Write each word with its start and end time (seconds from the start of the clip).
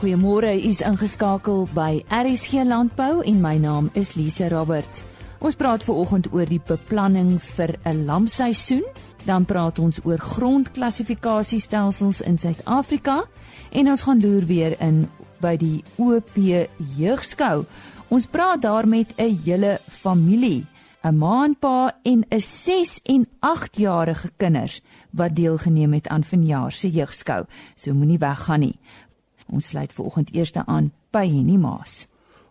Goeiemôre, 0.00 0.56
u 0.56 0.64
is 0.64 0.78
ingeskakel 0.80 1.66
by 1.76 2.00
RSG 2.08 2.64
Landbou 2.64 3.20
en 3.20 3.36
my 3.36 3.58
naam 3.60 3.90
is 3.92 4.16
Lise 4.16 4.48
Roberts. 4.48 5.02
Ons 5.44 5.58
praat 5.60 5.84
ver 5.84 5.98
oggend 6.00 6.30
oor 6.32 6.48
die 6.48 6.62
beplanning 6.70 7.34
vir 7.36 7.76
'n 7.84 8.06
lamseisoen, 8.08 8.80
dan 9.26 9.44
praat 9.44 9.78
ons 9.78 10.00
oor 10.04 10.16
grondklassifikasiestelsels 10.16 12.20
in 12.20 12.38
Suid-Afrika 12.38 13.24
en 13.72 13.88
ons 13.88 14.02
gaan 14.02 14.20
loer 14.20 14.46
weer 14.46 14.80
in 14.80 15.08
by 15.40 15.56
die 15.56 15.84
OP 15.98 16.36
Jeugskou. 16.96 17.64
Ons 18.08 18.26
praat 18.26 18.62
daar 18.62 18.88
met 18.88 19.12
'n 19.18 19.40
hele 19.44 19.80
familie, 19.86 20.66
'n 21.04 21.18
ma 21.18 21.44
en 21.44 21.54
pa 21.54 21.92
en 22.02 22.24
'n 22.30 22.40
6 22.40 23.00
en 23.04 23.28
8 23.40 23.76
jarige 23.76 24.30
kinders 24.36 24.80
wat 25.10 25.36
deelgeneem 25.36 25.92
het 25.92 26.08
aan 26.08 26.24
vanjaar 26.24 26.72
se 26.72 26.90
jeugskou. 26.90 27.44
So 27.74 27.94
moenie 27.94 28.18
weggaan 28.18 28.60
nie. 28.60 28.78
Ons 29.52 29.68
sluit 29.72 29.92
vanoggend 29.92 30.34
eers 30.34 30.52
aan 30.66 30.92
by 31.12 31.26
Henny 31.26 31.56
Maas. 31.56 32.06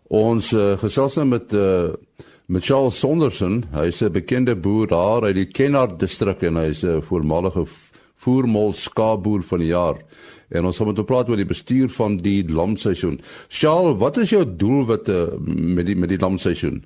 Ons 0.09 0.53
uh, 0.53 0.73
gesels 0.81 1.15
nou 1.15 1.25
met 1.29 1.53
uh, 1.53 1.93
met 2.49 2.65
Charles 2.65 2.99
Sonderson. 2.99 3.63
Hy's 3.73 4.01
'n 4.01 4.11
bekende 4.11 4.55
boer 4.55 4.87
daar 4.87 5.23
uit 5.23 5.35
die 5.35 5.51
Kennard 5.51 5.99
distrik 5.99 6.41
en 6.41 6.55
hy's 6.55 6.83
'n 6.83 7.01
voormalige 7.01 7.65
voermol 8.15 8.73
skaapboer 8.73 9.43
van 9.43 9.59
die 9.59 9.71
jaar. 9.71 9.97
En 10.49 10.65
ons 10.65 10.77
gaan 10.77 10.87
met 10.87 10.97
hom 10.97 11.05
praat 11.05 11.29
oor 11.29 11.39
die 11.39 11.45
bestuur 11.45 11.89
van 11.89 12.17
die 12.17 12.43
lamseisoen. 12.49 13.19
Charles, 13.47 13.99
wat 13.99 14.17
is 14.17 14.29
jou 14.29 14.43
doel 14.45 14.85
wat 14.85 15.07
uh, 15.09 15.37
met 15.77 15.85
die 15.85 15.95
met 15.95 16.09
die 16.09 16.19
lamseisoen? 16.19 16.83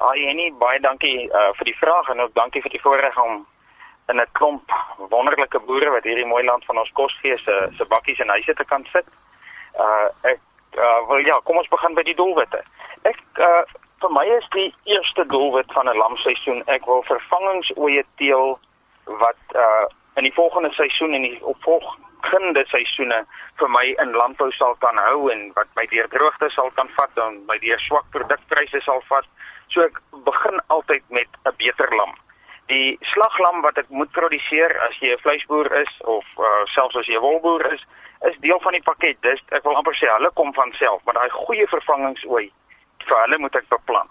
Ah, 0.00 0.14
Jenny, 0.16 0.52
baie 0.58 0.80
dankie 0.80 1.28
uh, 1.28 1.50
vir 1.58 1.64
die 1.64 1.76
vraag 1.76 2.08
en 2.08 2.20
ook 2.20 2.34
dankie 2.34 2.62
vir 2.64 2.70
die 2.70 2.82
voorreg 2.82 3.16
om 3.24 3.46
in 4.10 4.20
'n 4.20 4.32
klomp 4.32 4.72
wonderlike 5.14 5.60
boere 5.66 5.90
wat 5.90 6.04
hierdie 6.04 6.26
mooi 6.26 6.44
land 6.44 6.64
van 6.64 6.78
ons 6.78 6.92
kos 6.92 7.14
gee 7.22 7.38
se 7.38 7.68
se 7.76 7.84
bakkies 7.84 8.18
en 8.18 8.28
huise 8.28 8.54
te 8.54 8.64
kan 8.64 8.86
sit. 8.92 9.06
Uh 9.78 10.08
ek 10.32 10.40
uh, 10.78 11.08
wil 11.08 11.26
ja, 11.26 11.40
kom 11.44 11.56
ons 11.56 11.68
begin 11.68 11.94
by 11.94 12.02
die 12.02 12.14
doelwitte. 12.14 12.62
Ek 13.02 13.22
uh 13.38 13.62
vir 14.00 14.12
my 14.16 14.24
is 14.36 14.46
die 14.56 14.74
eerste 14.84 15.26
doelwit 15.26 15.72
van 15.72 15.88
'n 15.88 15.96
lamseisoen 16.02 16.62
ek 16.66 16.86
wil 16.86 17.02
vervangingsoeye 17.02 18.04
teel 18.16 18.58
wat 19.06 19.42
uh 19.54 19.86
in 20.16 20.24
die 20.24 20.34
volgende 20.34 20.72
seisoen 20.72 21.14
en 21.14 21.22
die 21.22 21.44
opvolgende 21.44 22.64
seisoene 22.66 23.24
vir 23.58 23.70
my 23.70 23.84
in 24.02 24.16
landbou 24.22 24.50
sal 24.52 24.74
kan 24.84 24.96
hou 24.96 25.30
en 25.30 25.52
wat 25.54 25.68
my 25.76 25.86
deur 25.86 26.08
droogte 26.08 26.50
sal 26.50 26.70
kan 26.70 26.88
vat 26.96 27.22
en 27.26 27.44
my 27.46 27.58
deur 27.58 27.80
swak 27.80 28.10
produkpryse 28.10 28.80
sal 28.80 29.02
vat. 29.08 29.26
So 29.68 29.82
ek 29.82 30.02
begin 30.24 30.60
altyd 30.66 31.02
met 31.08 31.28
'n 31.44 31.56
beter 31.56 31.96
lam 31.96 32.14
die 32.70 32.98
slaglam 33.12 33.60
wat 33.66 33.78
ek 33.82 33.90
moet 33.90 34.12
produseer 34.16 34.76
as 34.88 34.96
jy 35.02 35.12
'n 35.14 35.22
vleisboer 35.24 35.70
is 35.80 35.92
of 36.04 36.24
uh, 36.38 36.62
selfs 36.74 36.96
as 36.96 37.06
jy 37.06 37.18
'n 37.18 37.26
wolboer 37.26 37.66
is, 37.72 37.82
is 38.30 38.38
deel 38.46 38.60
van 38.60 38.72
die 38.72 38.86
pakket. 38.86 39.20
Dis 39.22 39.42
ek 39.50 39.64
wil 39.64 39.76
amper 39.76 39.96
sê 39.98 40.08
hulle 40.14 40.30
kom 40.34 40.54
van 40.54 40.72
self, 40.78 41.04
maar 41.04 41.14
daai 41.14 41.30
goeie 41.30 41.66
vervangingsooi 41.66 42.46
vir 43.06 43.20
hulle 43.24 43.38
moet 43.38 43.56
ek 43.56 43.68
beplan. 43.68 44.08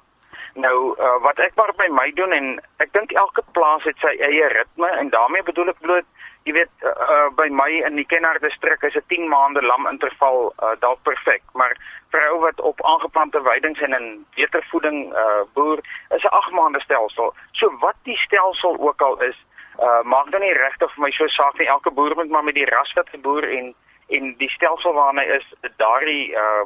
Nou 0.55 0.95
uh, 0.97 1.17
wat 1.23 1.39
ek 1.39 1.55
maar 1.55 1.73
by 1.77 1.87
my 1.93 2.11
doen 2.17 2.33
en 2.33 2.47
ek 2.83 2.93
dink 2.93 3.11
elke 3.11 3.43
plaas 3.53 3.83
het 3.83 3.97
sy 4.01 4.15
eie 4.17 4.47
ritme 4.49 4.89
en 5.01 5.09
daarmee 5.09 5.43
bedoel 5.43 5.69
ek 5.69 5.79
bloot 5.85 6.07
jy 6.47 6.55
weet 6.55 6.71
uh, 6.87 6.89
uh, 6.89 7.27
by 7.37 7.47
my 7.53 7.69
in 7.85 7.99
die 7.99 8.07
Kenner 8.09 8.39
distrik 8.41 8.83
is 8.87 8.95
'n 8.95 9.05
10 9.13 9.27
maande 9.29 9.61
lam 9.61 9.87
interval 9.87 10.53
uh, 10.63 10.75
dalk 10.79 11.03
perfek, 11.03 11.43
maar 11.53 11.75
vir 12.11 12.25
ou 12.31 12.39
wat 12.39 12.61
op 12.61 12.85
aangeplante 12.85 13.41
weidings 13.41 13.81
en 13.85 13.93
in 13.93 14.07
beter 14.35 14.65
voeding 14.71 15.13
uh, 15.13 15.41
boer, 15.53 15.79
is 16.15 16.23
'n 16.23 16.35
8 16.39 16.51
maande 16.51 16.81
stelsel. 16.81 17.33
So 17.51 17.77
wat 17.79 17.95
die 18.03 18.17
stelsel 18.17 18.77
ook 18.79 19.01
al 19.01 19.21
is, 19.21 19.37
uh, 19.79 20.01
maak 20.03 20.31
dan 20.31 20.41
nie 20.41 20.53
regtig 20.53 20.93
vir 20.93 21.03
my 21.03 21.11
so 21.11 21.27
saak 21.27 21.57
nie. 21.57 21.67
Elke 21.67 21.91
boer 21.91 22.15
moet 22.15 22.29
maar 22.29 22.43
met 22.43 22.55
die 22.55 22.65
ras 22.65 22.93
wat 22.93 23.09
geboer 23.09 23.49
en 23.57 23.75
en 24.09 24.35
die 24.37 24.49
stelsel 24.49 24.93
waarna 24.93 25.21
hy 25.21 25.35
is, 25.37 25.53
daardie 25.77 26.33
uh, 26.33 26.65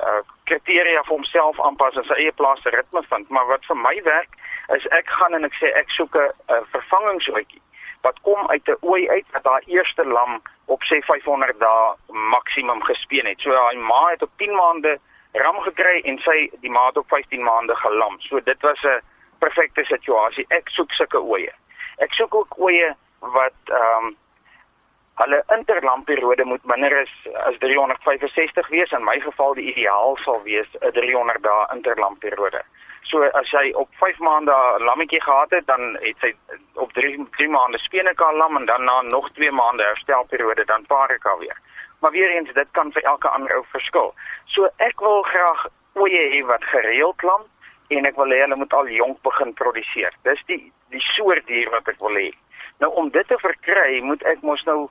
uh 0.00 0.20
kriteria 0.44 1.02
vir 1.02 1.14
homself 1.14 1.60
aanpas 1.60 1.96
en 1.96 2.04
sy 2.04 2.14
eie 2.14 2.32
plaas 2.32 2.62
se 2.62 2.70
ritme 2.70 3.02
vind. 3.02 3.28
Maar 3.28 3.46
wat 3.46 3.64
vir 3.64 3.76
my 3.76 4.00
werk 4.02 4.32
is 4.76 4.86
ek 4.86 5.08
gaan 5.08 5.34
en 5.34 5.44
ek 5.44 5.54
sê 5.60 5.72
ek 5.76 5.90
soek 5.90 6.16
'n 6.16 6.32
uh, 6.48 6.62
vervangingsoetjie 6.72 7.62
wat 8.00 8.20
kom 8.22 8.48
uit 8.48 8.68
'n 8.68 8.76
ooi 8.80 9.08
uit 9.08 9.26
wat 9.32 9.44
haar 9.44 9.62
eerste 9.66 10.04
lam 10.04 10.42
op 10.64 10.82
sê 10.82 10.98
500 11.04 11.58
dae 11.60 11.94
maksimum 12.06 12.82
gespeen 12.82 13.26
het. 13.26 13.40
So 13.40 13.50
haar 13.52 13.76
ma 13.76 14.10
het 14.10 14.22
op 14.22 14.30
10 14.36 14.54
maande 14.54 14.98
ram 15.32 15.60
gekry 15.60 16.00
en 16.04 16.18
sy 16.18 16.50
die 16.60 16.70
ma 16.70 16.86
het 16.86 16.96
op 16.96 17.08
15 17.08 17.42
maande 17.42 17.76
gelam. 17.76 18.20
So 18.20 18.40
dit 18.40 18.60
was 18.60 18.82
'n 18.82 19.00
perfekte 19.38 19.84
situasie. 19.84 20.44
Ek 20.48 20.68
soek 20.68 20.92
sulke 20.92 21.20
ooe. 21.20 21.52
Ek 21.98 22.12
soek 22.12 22.34
ook 22.34 22.54
ooe 22.58 22.94
wat 23.18 23.60
ehm 23.64 24.04
um, 24.04 24.16
hulle 25.20 25.42
interlamperiode 25.56 26.44
moet 26.44 26.64
minder 26.64 27.00
as 27.00 27.32
as 27.34 27.58
365 27.58 28.68
wees. 28.68 28.90
In 28.90 29.04
my 29.04 29.20
geval 29.20 29.54
die 29.54 29.72
ideaal 29.72 30.16
sal 30.16 30.42
wees 30.42 30.68
'n 30.80 30.92
300 30.92 31.42
dae 31.42 31.66
interlamperiode. 31.74 32.62
So 33.10 33.22
as 33.34 33.48
sy 33.50 33.72
op 33.74 33.88
5 33.98 34.18
maande 34.22 34.54
lammetjie 34.86 35.22
gehad 35.22 35.50
het, 35.50 35.66
dan 35.66 35.96
het 36.00 36.18
sy 36.22 36.30
op 36.74 36.92
3 36.94 37.26
3 37.36 37.48
maande 37.50 37.78
speenekaal 37.82 38.36
lam 38.36 38.56
en 38.56 38.66
dan 38.66 38.84
na 38.84 39.00
nog 39.02 39.30
2 39.38 39.50
maande 39.50 39.82
herstelperiode 39.82 40.64
dan 40.64 40.86
parika 40.86 41.36
weer. 41.38 41.58
Maar 42.00 42.10
weer 42.10 42.30
eens 42.30 42.52
dit 42.52 42.68
kan 42.70 42.92
vir 42.92 43.02
elke 43.02 43.28
ander 43.28 43.56
ou 43.56 43.64
verskil. 43.72 44.14
So 44.44 44.68
ek 44.76 45.02
wil 45.02 45.22
graag 45.22 45.66
ooe 45.98 46.10
hê 46.10 46.44
wat 46.46 46.64
gereeld 46.64 47.22
lam 47.22 47.42
en 47.88 48.06
ek 48.06 48.16
wil 48.16 48.30
hê 48.30 48.44
hulle 48.44 48.60
moet 48.62 48.78
al 48.78 48.92
jonk 48.94 49.18
begin 49.26 49.52
produseer. 49.58 50.14
Dis 50.22 50.46
die 50.46 50.62
die 50.94 51.02
soort 51.16 51.46
dier 51.50 51.70
wat 51.74 51.90
ek 51.90 51.98
wil 51.98 52.14
hê. 52.14 52.30
Nou 52.78 52.92
om 52.94 53.10
dit 53.10 53.26
te 53.26 53.38
verkry, 53.42 54.00
moet 54.06 54.22
ek 54.22 54.46
mos 54.46 54.62
nou 54.70 54.86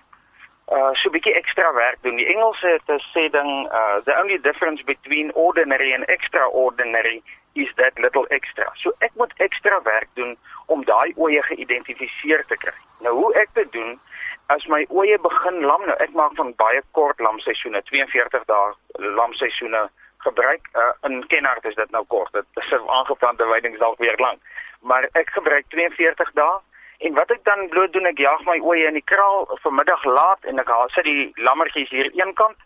uh 0.72 0.94
so 0.94 1.09
'n 1.09 1.12
bietjie 1.12 1.34
ekstra 1.34 1.74
werk 1.74 1.97
doen. 2.02 2.16
Die 2.16 2.28
Engelse 2.34 2.68
het 2.68 2.88
'n 2.88 3.02
sê 3.13 3.30
ding 3.30 3.52
uh 3.72 3.97
the 4.03 4.16
only 4.22 4.38
difference 4.38 4.84
between 4.84 5.34
ordinary 5.34 5.94
and 5.94 6.06
extraordinary 6.06 7.24
is 7.53 7.72
that 7.75 7.97
little 7.97 8.28
extra. 8.28 8.72
So 8.75 8.91
ek 9.00 9.12
moet 9.13 9.34
ekstra 9.38 9.81
werk 9.84 10.07
doen 10.13 10.38
om 10.66 10.85
daai 10.85 11.13
oeye 11.18 11.44
geïdentifiseer 11.44 12.46
te 12.46 12.57
kry. 12.57 12.78
Nou 13.00 13.13
hoe 13.16 13.34
ek 13.34 13.50
dit 13.53 13.72
doen 13.72 14.00
as 14.46 14.66
my 14.66 14.85
oeye 14.90 15.18
begin 15.22 15.62
lam 15.62 15.85
nou 15.85 15.97
ek 16.06 16.13
maak 16.13 16.35
van 16.35 16.53
baie 16.62 16.81
kort 16.91 17.19
lamseisoene 17.19 17.81
42 17.90 18.46
dae 18.46 19.09
lamseisoene 19.19 19.90
gebruik 20.25 20.69
uh, 20.75 20.91
in 21.07 21.28
Kenhardt 21.28 21.66
is 21.66 21.75
dit 21.75 21.91
nou 21.91 22.03
kort. 22.13 22.34
Dit 22.34 22.46
is 22.53 22.72
'n 22.72 22.90
aangeplante 22.90 23.46
weidings 23.46 23.80
dalk 23.80 23.97
weer 23.97 24.18
lank. 24.18 24.40
Maar 24.81 25.09
ek 25.13 25.30
gebruik 25.30 25.66
42 25.69 26.31
dae 26.34 26.59
en 27.00 27.14
wat 27.14 27.32
ek 27.32 27.44
dan 27.44 27.70
bloot 27.70 27.94
doen 27.94 28.06
ek 28.12 28.20
jaag 28.20 28.46
my 28.46 28.60
oeye 28.60 28.88
in 28.88 29.00
die 29.00 29.10
kraal 29.14 29.48
vanmiddag 29.64 30.06
laat 30.06 30.46
en 30.52 30.60
ek 30.60 30.68
haal 30.68 30.90
sit 30.96 31.08
die 31.08 31.32
lammetjies 31.50 31.90
hier 31.90 32.12
eenkant 32.22 32.58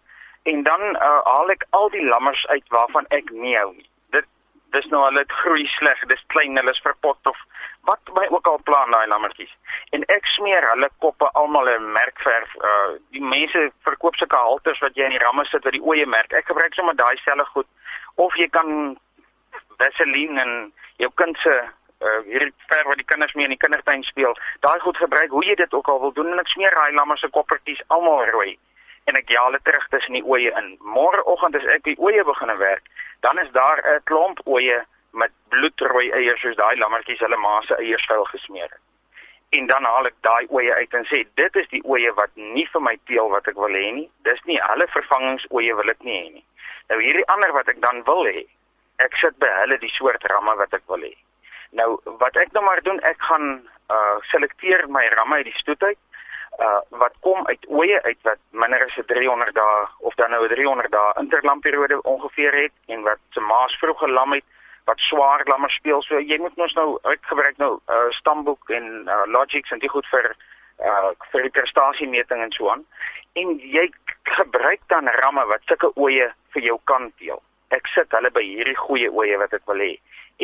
en 0.44 0.64
dan 0.64 0.82
uh, 0.96 1.20
haal 1.30 1.50
ek 1.50 1.66
al 1.70 1.90
die 1.90 2.06
lammers 2.06 2.46
uit 2.48 2.66
waarvan 2.70 3.06
ek 3.10 3.32
nie 3.32 3.58
hou 3.58 3.72
nie 3.74 3.90
dis 4.74 4.90
nou 4.92 5.04
hulle 5.06 5.24
groei 5.42 5.66
sleg, 5.76 6.00
dis 6.10 6.26
klein, 6.34 6.58
hulle 6.58 6.74
is 6.74 6.82
verpot 6.86 7.30
of 7.30 7.40
wat 7.88 8.12
my 8.16 8.26
ook 8.32 8.48
al 8.48 8.62
plan 8.68 8.94
daai 8.96 9.06
lammetjies. 9.12 9.52
En 9.96 10.06
ek 10.16 10.28
smeer 10.34 10.66
hulle 10.72 10.90
koppe 11.04 11.30
almal 11.40 11.70
'n 11.70 11.92
merkverf. 11.98 12.56
Uh 12.70 12.98
die 13.16 13.24
mense 13.36 13.64
verkoop 13.88 14.16
sulke 14.18 14.40
halters 14.48 14.82
wat 14.86 14.98
jy 14.98 15.06
in 15.10 15.16
die 15.18 15.24
ramme 15.26 15.46
sit 15.46 15.64
wat 15.64 15.78
die 15.78 15.86
oeye 15.92 16.06
merk. 16.06 16.34
Ek 16.34 16.50
gebruik 16.50 16.74
sommer 16.74 16.96
daai 16.96 17.18
selfe 17.26 17.50
goed 17.54 17.70
of 18.16 18.36
jy 18.38 18.48
kan 18.50 18.98
Vaseline 19.78 20.42
en 20.42 20.74
jou 20.98 21.12
kind 21.22 21.38
se 21.38 21.54
uh 22.04 22.20
hierdie 22.28 22.54
verf 22.68 22.88
wat 22.92 23.00
die 23.02 23.10
kinders 23.12 23.34
mee 23.34 23.48
in 23.48 23.56
die 23.56 23.64
kindertuin 23.64 24.04
speel. 24.04 24.36
Daai 24.66 24.80
goed 24.80 24.98
gebruik 24.98 25.32
hoe 25.32 25.46
jy 25.46 25.56
dit 25.56 25.74
ook 25.74 25.88
al 25.88 26.02
wil 26.02 26.14
doen 26.14 26.32
en 26.32 26.40
ek 26.44 26.52
smeer 26.54 26.76
daai 26.76 26.94
lamme 27.00 27.18
se 27.18 27.30
koppertjies 27.38 27.84
almal 27.88 28.26
rooi 28.36 28.58
en 29.12 29.20
ek 29.20 29.30
jaal 29.36 29.52
dit 29.52 29.64
terug 29.68 29.88
tussen 29.92 30.18
die 30.18 30.24
oeye 30.24 30.52
in. 30.60 30.74
Môreoggend 30.96 31.56
as 31.60 31.68
ek 31.76 31.84
die 31.88 32.00
oeye 32.00 32.24
begin 32.24 32.52
werk, 32.60 32.86
dan 33.26 33.40
is 33.40 33.52
daar 33.52 33.82
'n 33.96 34.04
klomp 34.10 34.40
oeye 34.48 34.84
met 35.12 35.32
bloedrooi 35.50 36.12
eiers 36.12 36.42
soos 36.42 36.56
daai 36.56 36.76
lammetjies 36.78 37.20
hulle 37.20 37.38
ma 37.38 37.62
se 37.62 37.76
eierskuil 37.76 38.26
gesmeer 38.32 38.70
het. 38.70 38.82
En 39.58 39.68
dan 39.68 39.84
haal 39.84 40.06
ek 40.10 40.16
daai 40.26 40.48
oeye 40.50 40.74
uit 40.74 40.94
en 40.94 41.06
sê 41.06 41.24
dit 41.36 41.56
is 41.62 41.68
die 41.70 41.84
oeye 41.86 42.14
wat 42.14 42.32
nie 42.36 42.66
vir 42.74 42.82
my 42.82 42.96
teel 43.06 43.30
wat 43.30 43.48
ek 43.48 43.60
wil 43.66 43.76
hê 43.82 43.92
nie. 44.00 44.10
Dis 44.30 44.42
nie 44.50 44.60
hulle 44.62 44.88
vervangingsoeye 44.96 45.76
wil 45.76 45.90
ek 45.90 46.02
nie 46.08 46.18
hê 46.22 46.30
nie. 46.40 46.46
Nou 46.90 47.00
hierdie 47.02 47.28
ander 47.36 47.54
wat 47.54 47.68
ek 47.68 47.82
dan 47.82 48.02
wil 48.10 48.26
hê, 48.26 48.46
ek 49.06 49.16
sit 49.22 49.38
by 49.40 49.52
hulle 49.60 49.78
die 49.78 49.94
soort 49.98 50.26
ramme 50.32 50.56
wat 50.64 50.74
ek 50.74 50.88
wil 50.88 51.06
hê. 51.06 51.14
Nou 51.80 52.00
wat 52.22 52.36
ek 52.38 52.52
nou 52.54 52.64
maar 52.64 52.82
doen, 52.86 53.00
ek 53.02 53.22
gaan 53.30 53.62
uh 53.94 54.18
selekteer 54.32 54.86
my 54.88 55.04
ramme 55.18 55.42
uit 55.42 55.50
die 55.50 55.60
stoet 55.60 55.84
uit 55.84 56.00
uh 56.64 56.80
wat 57.02 57.16
kom 57.26 57.46
uit 57.48 57.66
oeye 57.70 58.00
uit 58.04 58.20
wat 58.28 58.40
minder 58.52 58.86
as 58.86 58.98
300 59.12 59.56
dae 59.58 59.86
of 60.10 60.16
dan 60.22 60.32
nou 60.32 60.48
300 60.48 60.92
dae 60.94 61.14
interlamperiode 61.22 62.02
ongeveer 62.02 62.58
het 62.62 62.96
en 62.96 63.02
wat 63.08 63.22
se 63.36 63.42
maas 63.42 63.78
vroeg 63.82 64.00
gelam 64.00 64.38
het 64.38 64.46
wat 64.86 65.00
swaar 65.00 65.42
lammer 65.48 65.72
speel. 65.72 66.02
So 66.04 66.20
jy 66.20 66.38
moet 66.40 66.56
mos 66.60 66.74
nou 66.80 67.00
uitgebreek 67.02 67.58
nou 67.58 67.80
uh 67.88 68.10
stamboek 68.20 68.70
en 68.70 69.08
uh, 69.08 69.24
logics 69.26 69.72
en 69.72 69.80
dit 69.80 69.92
goed 69.92 70.08
vir 70.12 70.36
uh 70.80 71.10
vir 71.32 71.48
die 71.48 71.56
prestasiemeting 71.58 72.44
en 72.44 72.52
so 72.52 72.70
aan. 72.70 72.86
En 73.34 73.58
jy 73.58 73.90
gebruik 74.38 74.86
dan 74.88 75.10
ramme 75.24 75.46
wat 75.50 75.66
sulke 75.66 75.92
oeye 75.96 76.30
vir 76.54 76.70
jou 76.70 76.80
kan 76.92 77.12
deel 77.18 77.42
ek 77.74 77.90
sit 77.94 78.14
hulle 78.16 78.32
by 78.34 78.44
hierdie 78.46 78.78
goeie 78.78 79.10
oeye 79.10 79.38
wat 79.42 79.54
ek 79.58 79.66
wil 79.70 79.82
hê 79.82 79.94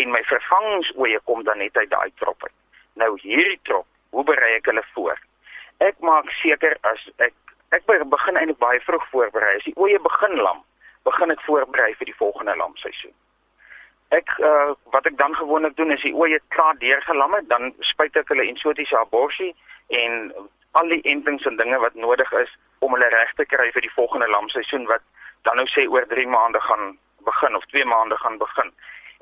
en 0.01 0.11
my 0.15 0.23
vervangingsoeye 0.31 1.19
kom 1.25 1.43
dan 1.43 1.61
net 1.63 1.77
uit 1.77 1.89
daai 1.89 2.11
trop 2.21 2.47
uit 2.47 2.55
nou 3.03 3.13
hierdie 3.23 3.59
trop 3.63 3.87
hoe 4.15 4.25
berei 4.27 4.55
ek 4.57 4.71
hulle 4.71 4.85
voor 4.93 5.19
ek 5.85 5.99
maak 6.03 6.31
seker 6.41 6.77
as 6.91 7.05
ek 7.17 7.33
ek 7.75 7.85
begin 7.85 8.37
eintlik 8.37 8.57
baie 8.57 8.81
vroeg 8.81 9.05
voorberei. 9.13 9.55
As 9.57 9.65
die 9.67 9.77
oeye 9.77 9.99
begin 10.01 10.37
lam, 10.41 10.63
begin 11.05 11.33
ek 11.33 11.41
voorberei 11.45 11.93
vir 11.99 12.09
die 12.09 12.17
volgende 12.17 12.55
lamseisoen. 12.57 13.13
Ek 14.15 14.31
uh, 14.41 14.73
wat 14.93 15.05
ek 15.05 15.17
dan 15.17 15.35
gewoonlik 15.37 15.75
doen 15.77 15.93
is 15.93 16.01
die 16.01 16.15
oeye 16.17 16.39
klaar 16.55 16.77
deurgelam 16.81 17.35
het, 17.37 17.49
dan 17.49 17.73
spuit 17.91 18.15
ek 18.17 18.31
hulle 18.33 18.47
insotiese 18.49 18.97
aborsie 18.97 19.53
en 20.01 20.33
al 20.79 20.89
die 20.89 21.01
entings 21.11 21.45
en 21.45 21.59
dinge 21.61 21.77
wat 21.81 21.97
nodig 21.97 22.31
is 22.41 22.49
om 22.85 22.93
hulle 22.95 23.09
reg 23.13 23.33
te 23.37 23.45
kry 23.45 23.69
vir 23.75 23.85
die 23.85 23.93
volgende 23.93 24.29
lamseisoen 24.33 24.87
wat 24.89 25.05
dan 25.45 25.61
nou 25.61 25.67
sê 25.69 25.85
oor 25.89 26.05
3 26.09 26.25
maande 26.29 26.61
gaan 26.65 26.97
begin 27.27 27.55
of 27.55 27.65
2 27.73 27.85
maande 27.85 28.17
gaan 28.17 28.37
begin. 28.41 28.73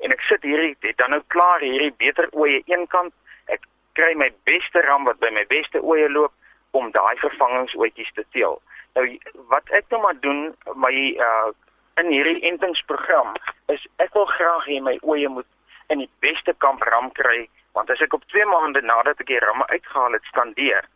En 0.04 0.14
ek 0.14 0.22
sit 0.28 0.42
hierdie 0.46 0.76
het 0.80 0.96
dan 0.96 1.10
nou 1.10 1.22
klaar 1.34 1.60
hierdie 1.64 1.94
beter 1.98 2.28
oeye 2.32 2.62
eenkant. 2.70 3.14
Ek 3.46 3.64
kry 3.98 4.14
my 4.14 4.30
beste 4.48 4.82
ram 4.86 5.04
wat 5.08 5.18
by 5.18 5.30
my 5.34 5.44
beste 5.50 5.82
oeye 5.82 6.08
loop 6.08 6.32
om 6.78 6.90
daai 6.94 7.16
vervangingsoetjies 7.22 8.12
te 8.14 8.24
teel. 8.36 8.60
Nou 8.94 9.06
wat 9.52 9.70
ek 9.78 9.88
nou 9.90 10.02
maar 10.02 10.20
doen 10.20 10.54
my 10.74 10.94
uh 11.30 11.50
in 11.98 12.12
hierdie 12.14 12.38
entingsprogram 12.46 13.32
is 13.74 13.82
ek 13.98 14.14
wil 14.14 14.28
graag 14.30 14.66
hê 14.70 14.76
my 14.80 14.98
oeye 15.02 15.28
moet 15.28 15.48
in 15.90 15.98
die 15.98 16.10
beste 16.22 16.54
kamp 16.62 16.84
ram 16.86 17.10
kry 17.16 17.48
want 17.74 17.90
as 17.90 18.02
ek 18.04 18.14
op 18.14 18.22
2 18.30 18.46
maande 18.46 18.84
nadat 18.86 19.18
ek 19.18 19.32
die 19.32 19.40
ramme 19.42 19.66
uitgehaal 19.72 20.14
het 20.14 20.28
skandeer 20.30 20.86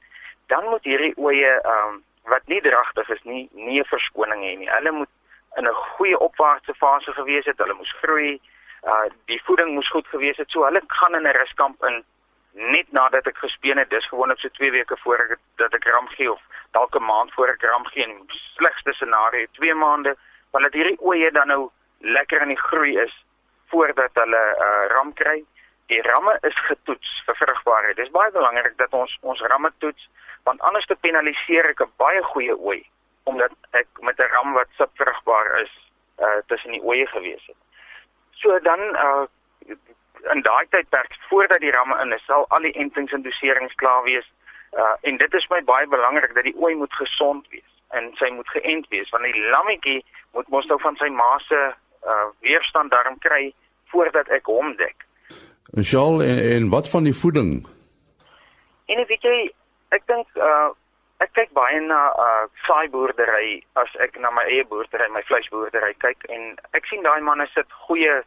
dan 0.52 0.68
moet 0.70 0.86
hierdie 0.86 1.14
oeye 1.18 1.56
um 1.74 1.98
wat 2.30 2.46
nie 2.46 2.60
dragtig 2.60 3.08
is 3.10 3.22
nie 3.22 3.48
nie 3.52 3.80
'n 3.80 3.90
verskoning 3.90 4.42
hê 4.46 4.56
nie. 4.58 4.70
Hulle 4.70 4.92
moet 4.92 5.12
in 5.56 5.66
'n 5.66 5.74
goeie 5.96 6.18
opwaartse 6.18 6.74
fase 6.74 7.12
gewees 7.12 7.44
het. 7.44 7.58
Hulle 7.58 7.74
moes 7.74 7.94
groei. 8.02 8.40
Uh 8.84 9.06
die 9.30 9.42
voeding 9.44 9.74
moes 9.74 9.90
goed 9.90 10.06
gewees 10.06 10.36
het. 10.36 10.50
So 10.50 10.64
hulle 10.64 10.82
gaan 10.86 11.14
in 11.14 11.26
'n 11.28 11.36
ruskamp 11.36 11.84
in 11.84 12.04
net 12.52 12.92
nadat 12.92 13.26
ek 13.26 13.36
gespeen 13.36 13.78
het. 13.78 13.90
Dis 13.90 14.08
gewoonlik 14.08 14.38
so 14.38 14.48
2 14.48 14.70
weke 14.70 14.96
voor 14.96 15.18
ek 15.18 15.38
dat 15.56 15.74
ek 15.74 15.84
ram 15.84 16.08
gee 16.08 16.32
of 16.32 16.40
dalk 16.70 16.94
'n 16.94 17.04
maand 17.04 17.32
voor 17.32 17.48
ek 17.48 17.62
ram 17.62 17.86
gee. 17.86 18.04
En 18.04 18.26
slegste 18.28 18.92
scenario 18.92 19.46
2 19.52 19.74
maande 19.74 20.16
want 20.50 20.64
dat 20.64 20.72
hierdie 20.72 21.00
oeye 21.00 21.30
dan 21.30 21.46
nou 21.46 21.70
lekker 21.98 22.42
in 22.42 22.48
die 22.48 22.62
groei 22.68 22.98
is 22.98 23.24
voordat 23.68 24.10
hulle 24.14 24.56
uh 24.58 24.86
ram 24.94 25.12
kry. 25.12 25.44
Die 25.86 26.02
ramme 26.02 26.38
is 26.40 26.58
getoets 26.66 27.22
vir 27.26 27.36
vrugbaarheid. 27.36 27.96
Dis 27.96 28.10
baie 28.10 28.30
belangrik 28.30 28.76
dat 28.76 28.92
ons 28.92 29.18
ons 29.20 29.40
ramme 29.40 29.72
toets 29.78 30.08
want 30.42 30.60
anders 30.60 30.86
te 30.86 30.94
penaliseer 30.94 31.68
ek 31.70 31.80
'n 31.80 31.92
baie 31.96 32.22
goeie 32.22 32.56
ooi 32.58 32.82
omdat 33.24 33.52
ek 33.70 33.86
met 34.00 34.18
'n 34.18 34.32
ram 34.34 34.52
wat 34.52 34.68
subvrugbaar 34.76 35.60
is 35.60 35.72
uh 36.18 36.40
tussen 36.46 36.70
die 36.70 36.82
oeye 36.82 37.06
gewees 37.06 37.46
het. 37.46 37.56
So 38.42 38.58
dan 38.62 38.80
uh 39.06 39.24
in 40.32 40.42
daai 40.42 40.66
tydperk 40.70 41.14
voordat 41.28 41.60
die 41.60 41.70
ramme 41.70 41.98
in 42.02 42.12
is, 42.12 42.24
sal 42.26 42.44
al 42.48 42.62
die 42.66 42.74
entings 42.78 43.12
en 43.12 43.22
doserings 43.22 43.74
klaar 43.74 44.02
wees. 44.02 44.26
Uh 44.82 44.94
en 45.00 45.16
dit 45.16 45.34
is 45.34 45.46
my 45.50 45.60
baie 45.70 45.86
belangrik 45.86 46.34
dat 46.34 46.46
die 46.46 46.56
ooi 46.56 46.74
moet 46.74 46.94
gesond 46.94 47.46
wees 47.54 47.70
en 47.96 48.10
sy 48.18 48.30
moet 48.34 48.48
geënt 48.48 48.86
wees 48.88 49.10
want 49.12 49.26
die 49.28 49.48
lammetjie 49.54 50.00
moet 50.32 50.48
mos 50.48 50.66
nou 50.70 50.78
van 50.82 50.96
sy 51.00 51.08
ma 51.12 51.32
se 51.46 51.60
uh 52.12 52.28
weerstand 52.46 52.90
daarom 52.90 53.18
kry 53.18 53.54
voordat 53.94 54.28
ek 54.28 54.46
hom 54.50 54.76
dek. 54.76 55.06
Michelle 55.72 56.24
en, 56.26 56.38
en 56.52 56.70
wat 56.74 56.88
van 56.90 57.04
die 57.08 57.16
voeding? 57.16 57.66
En 58.86 59.04
weet 59.08 59.26
jy, 59.28 59.36
ek 59.96 60.06
dink 60.06 60.40
uh 60.40 60.70
ek 61.22 61.32
kyk 61.38 61.52
baie 61.56 61.80
na 61.80 62.00
uh 62.24 62.44
saai 62.66 62.88
boerdery 62.92 63.62
as 63.82 63.90
ek 64.04 64.18
na 64.18 64.30
my 64.30 64.44
eie 64.50 64.64
boerdery, 64.68 65.08
my 65.14 65.22
vleisboerdery 65.28 65.94
kyk 66.04 66.26
en 66.36 66.54
ek 66.78 66.88
sien 66.90 67.02
daai 67.06 67.20
manne 67.20 67.46
sit 67.54 67.68
goeie 67.86 68.22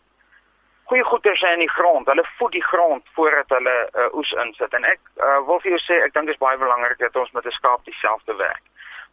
goeie 0.90 1.06
goeders 1.10 1.42
in 1.50 1.64
die 1.64 1.72
grond. 1.72 2.08
Hulle 2.08 2.24
voed 2.38 2.54
die 2.54 2.64
grond 2.64 3.08
voordat 3.18 3.50
hulle 3.50 3.76
uh, 3.88 4.10
oes 4.20 4.32
insit 4.44 4.74
en 4.78 4.86
ek 4.86 5.02
uh, 5.18 5.40
wil 5.48 5.60
vir 5.64 5.76
jou 5.76 5.82
sê 5.88 5.98
ek 6.06 6.14
dink 6.14 6.30
dit 6.30 6.38
is 6.38 6.44
baie 6.44 6.60
belangrik 6.62 7.02
dat 7.02 7.18
ons 7.22 7.34
met 7.38 7.46
'n 7.46 7.58
skaap 7.58 7.84
dieselfde 7.90 8.38
werk. 8.42 8.64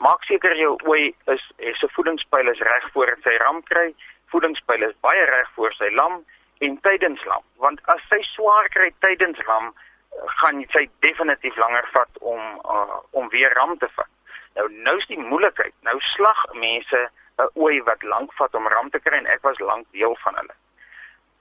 Maak 0.04 0.24
seker 0.28 0.54
jou 0.58 0.76
ooi 0.90 1.14
is 1.34 1.82
'n 1.82 1.94
voedingspyl 1.96 2.52
is 2.52 2.60
reg 2.68 2.90
voor 2.92 3.16
sy 3.24 3.36
ram 3.44 3.62
kry. 3.62 3.94
Voedingspyl 4.30 4.82
is 4.88 5.00
baie 5.00 5.24
reg 5.30 5.48
voor 5.56 5.72
sy 5.72 5.90
lam 5.90 6.24
en 6.60 6.78
tydens 6.80 7.24
lam, 7.24 7.42
want 7.58 7.80
as 7.94 8.02
sy 8.08 8.20
swaar 8.22 8.68
kry 8.68 8.92
tydens 9.00 9.40
lam, 9.46 9.72
gaan 10.24 10.58
dit 10.58 10.90
definitief 11.00 11.56
langer 11.56 11.88
vat 11.92 12.18
om 12.18 12.40
uh, 12.64 12.98
om 13.10 13.28
weer 13.28 13.52
ram 13.52 13.78
te 13.78 13.88
vat. 13.94 14.08
Nou 14.54 14.72
nou 14.72 14.96
is 14.96 15.06
die 15.06 15.18
moeilikheid. 15.18 15.74
Nou 15.80 16.00
slag 16.00 16.52
mense 16.52 17.10
'n 17.38 17.50
ooi 17.54 17.82
wat 17.82 18.02
lank 18.02 18.32
vat 18.32 18.54
om 18.54 18.68
ram 18.68 18.90
te 18.90 19.00
kry 19.00 19.16
en 19.16 19.26
ek 19.26 19.42
was 19.42 19.58
lank 19.58 19.86
deel 19.90 20.16
van 20.24 20.34
hulle. 20.34 20.54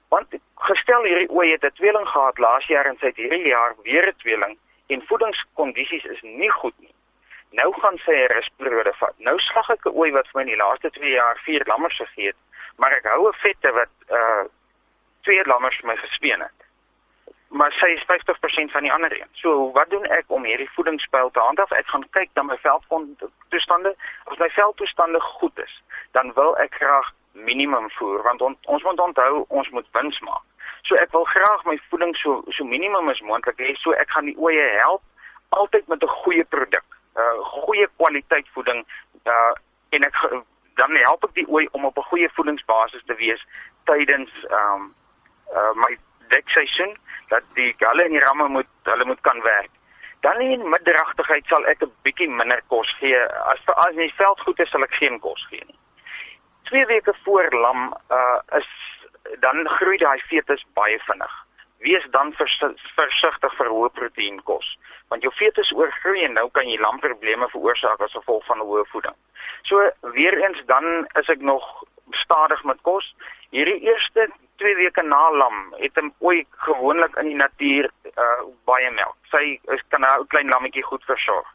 Want 0.09 0.35
gestel 0.55 1.03
hierdie 1.03 1.29
ooi 1.29 1.51
het 1.51 1.63
'n 1.63 1.77
tweeling 1.79 2.07
gehad 2.07 2.37
laas 2.37 2.65
jaar 2.65 2.85
en 2.85 2.97
sy 2.97 3.05
het 3.05 3.15
hierdie 3.15 3.47
jaar 3.47 3.75
weer 3.83 4.07
'n 4.07 4.15
tweeling 4.17 4.57
en 4.87 5.05
voedingskondisies 5.07 6.03
is 6.03 6.21
nie 6.21 6.51
goed 6.51 6.79
nie. 6.79 6.93
Nou 7.49 7.73
gaan 7.81 7.97
sy 7.97 8.11
'n 8.11 8.33
rusperiode 8.33 8.93
vat. 8.93 9.13
Nou 9.17 9.39
slag 9.39 9.69
ek 9.69 9.85
'n 9.85 9.95
ooi 9.95 10.11
wat 10.11 10.27
vir 10.27 10.35
my 10.35 10.41
in 10.41 10.57
die 10.57 10.63
laaste 10.63 10.89
2 10.89 11.09
jaar 11.09 11.37
4 11.43 11.63
lammers 11.65 11.97
gegee 11.97 12.27
het, 12.27 12.39
maar 12.77 12.91
ek 12.91 13.03
hou 13.03 13.27
'n 13.27 13.33
vette 13.33 13.71
wat 13.71 13.93
uh 14.09 14.43
twee 15.21 15.45
lammers 15.45 15.77
vir 15.77 15.87
my 15.87 15.95
gespeen 15.95 16.41
het 16.41 16.60
maar 17.51 17.71
sy 17.71 17.89
is 17.97 18.03
50% 18.07 18.71
van 18.71 18.81
die 18.81 18.93
ander 18.93 19.11
een. 19.11 19.27
So 19.31 19.71
wat 19.71 19.89
doen 19.89 20.05
ek 20.05 20.23
om 20.27 20.43
hierdie 20.47 20.69
voedingspyl 20.75 21.31
te 21.31 21.39
handhaaf? 21.39 21.71
Ek 21.75 21.87
gaan 21.91 22.05
kyk 22.15 22.29
na 22.33 22.43
my 22.47 22.57
veldtoestande. 22.63 23.95
As 24.31 24.37
my 24.39 24.47
veldtoestande 24.55 25.19
goed 25.21 25.59
is, 25.59 25.73
dan 26.11 26.31
wil 26.33 26.55
ek 26.63 26.77
graag 26.79 27.11
minimum 27.31 27.89
voer 27.97 28.23
want 28.23 28.41
on, 28.41 28.57
ons 28.61 28.83
moet 28.83 28.99
onthou 28.99 29.45
ons 29.47 29.69
moet 29.69 29.87
wins 29.91 30.19
maak. 30.19 30.43
So 30.87 30.95
ek 30.95 31.11
wil 31.11 31.27
graag 31.27 31.65
my 31.67 31.75
voeding 31.89 32.15
so 32.19 32.39
so 32.55 32.63
minimum 32.67 33.09
as 33.11 33.19
moontlik 33.19 33.59
hê. 33.59 33.75
So 33.83 33.91
ek 33.99 34.09
gaan 34.15 34.31
die 34.31 34.37
oeye 34.39 34.67
help 34.79 35.03
altyd 35.49 35.87
met 35.87 36.03
'n 36.03 36.15
goeie 36.23 36.43
produk. 36.43 36.85
'n 37.15 37.19
uh, 37.19 37.43
Goeie 37.43 37.87
kwaliteit 37.97 38.47
voeding 38.53 38.85
uh 39.25 39.53
en 39.89 40.03
ek 40.03 40.15
dan 40.79 40.95
help 40.95 41.23
ek 41.23 41.33
die 41.33 41.47
ooi 41.47 41.67
om 41.71 41.85
op 41.85 41.97
'n 41.97 42.09
goeie 42.11 42.29
voedingsbasis 42.29 43.03
te 43.05 43.15
wees 43.15 43.43
tydens 43.83 44.31
ehm 44.47 44.73
um, 44.73 44.93
uh 45.51 45.73
my 45.75 45.97
dekseisoen 46.33 46.95
dat 47.33 47.43
die 47.59 47.73
hulle 47.77 48.07
in 48.09 48.17
die 48.17 48.23
ramme 48.25 48.47
moet 48.47 48.89
hulle 48.89 49.05
moet 49.05 49.21
kan 49.27 49.41
werk. 49.45 49.71
Dan 50.21 50.41
in 50.41 50.69
middragtigheid 50.69 51.45
sal 51.49 51.65
ek 51.65 51.81
'n 51.83 51.93
bietjie 52.05 52.29
minder 52.29 52.61
kos 52.67 52.89
gee. 52.99 53.21
As 53.53 53.59
as 53.87 53.95
die 53.95 54.13
veld 54.17 54.39
goed 54.39 54.59
is, 54.59 54.69
sal 54.69 54.83
ek 54.83 54.99
geen 54.99 55.19
kos 55.19 55.45
gee 55.49 55.63
nie. 55.67 55.79
2 56.71 56.85
weke 56.85 57.13
voor 57.23 57.47
lam 57.51 57.93
uh 58.09 58.39
is 58.59 58.69
dan 59.39 59.67
groei 59.69 59.97
daai 59.97 60.19
fetus 60.19 60.65
baie 60.73 60.99
vinnig. 60.99 61.33
Wees 61.77 62.05
dan 62.11 62.33
versigtig 62.95 63.53
vir 63.57 63.69
hoë 63.73 63.89
proteïen 63.97 64.43
kos, 64.43 64.77
want 65.09 65.21
jou 65.25 65.31
fetus 65.33 65.71
oorgroei 65.71 66.23
en 66.23 66.33
nou 66.33 66.49
kan 66.49 66.69
jy 66.69 66.77
lamprobleme 66.79 67.47
veroorsaak 67.49 68.01
as 68.01 68.17
gevolg 68.17 68.45
van 68.45 68.59
hoë 68.59 68.85
voeding. 68.91 69.15
So 69.63 69.89
weer 70.01 70.37
eens 70.43 70.61
dan 70.65 71.07
is 71.21 71.29
ek 71.29 71.41
nog 71.41 71.65
stadig 72.11 72.63
met 72.63 72.81
kos. 72.81 73.15
Hierdie 73.49 73.81
eerste 73.81 74.29
2 74.61 74.75
weke 74.75 75.01
na 75.01 75.21
lam 75.41 75.73
het 75.77 75.97
'n 76.01 76.13
ooi 76.19 76.45
gewoonlik 76.65 77.15
in 77.21 77.27
die 77.31 77.41
natuur 77.45 77.89
uh 78.23 78.41
baie 78.69 78.91
melk. 78.91 79.17
Sy 79.33 79.59
is 79.75 79.81
kan 79.89 80.05
'n 80.05 80.27
klein 80.27 80.49
lammetjie 80.49 80.83
goed 80.83 81.03
versorg. 81.03 81.47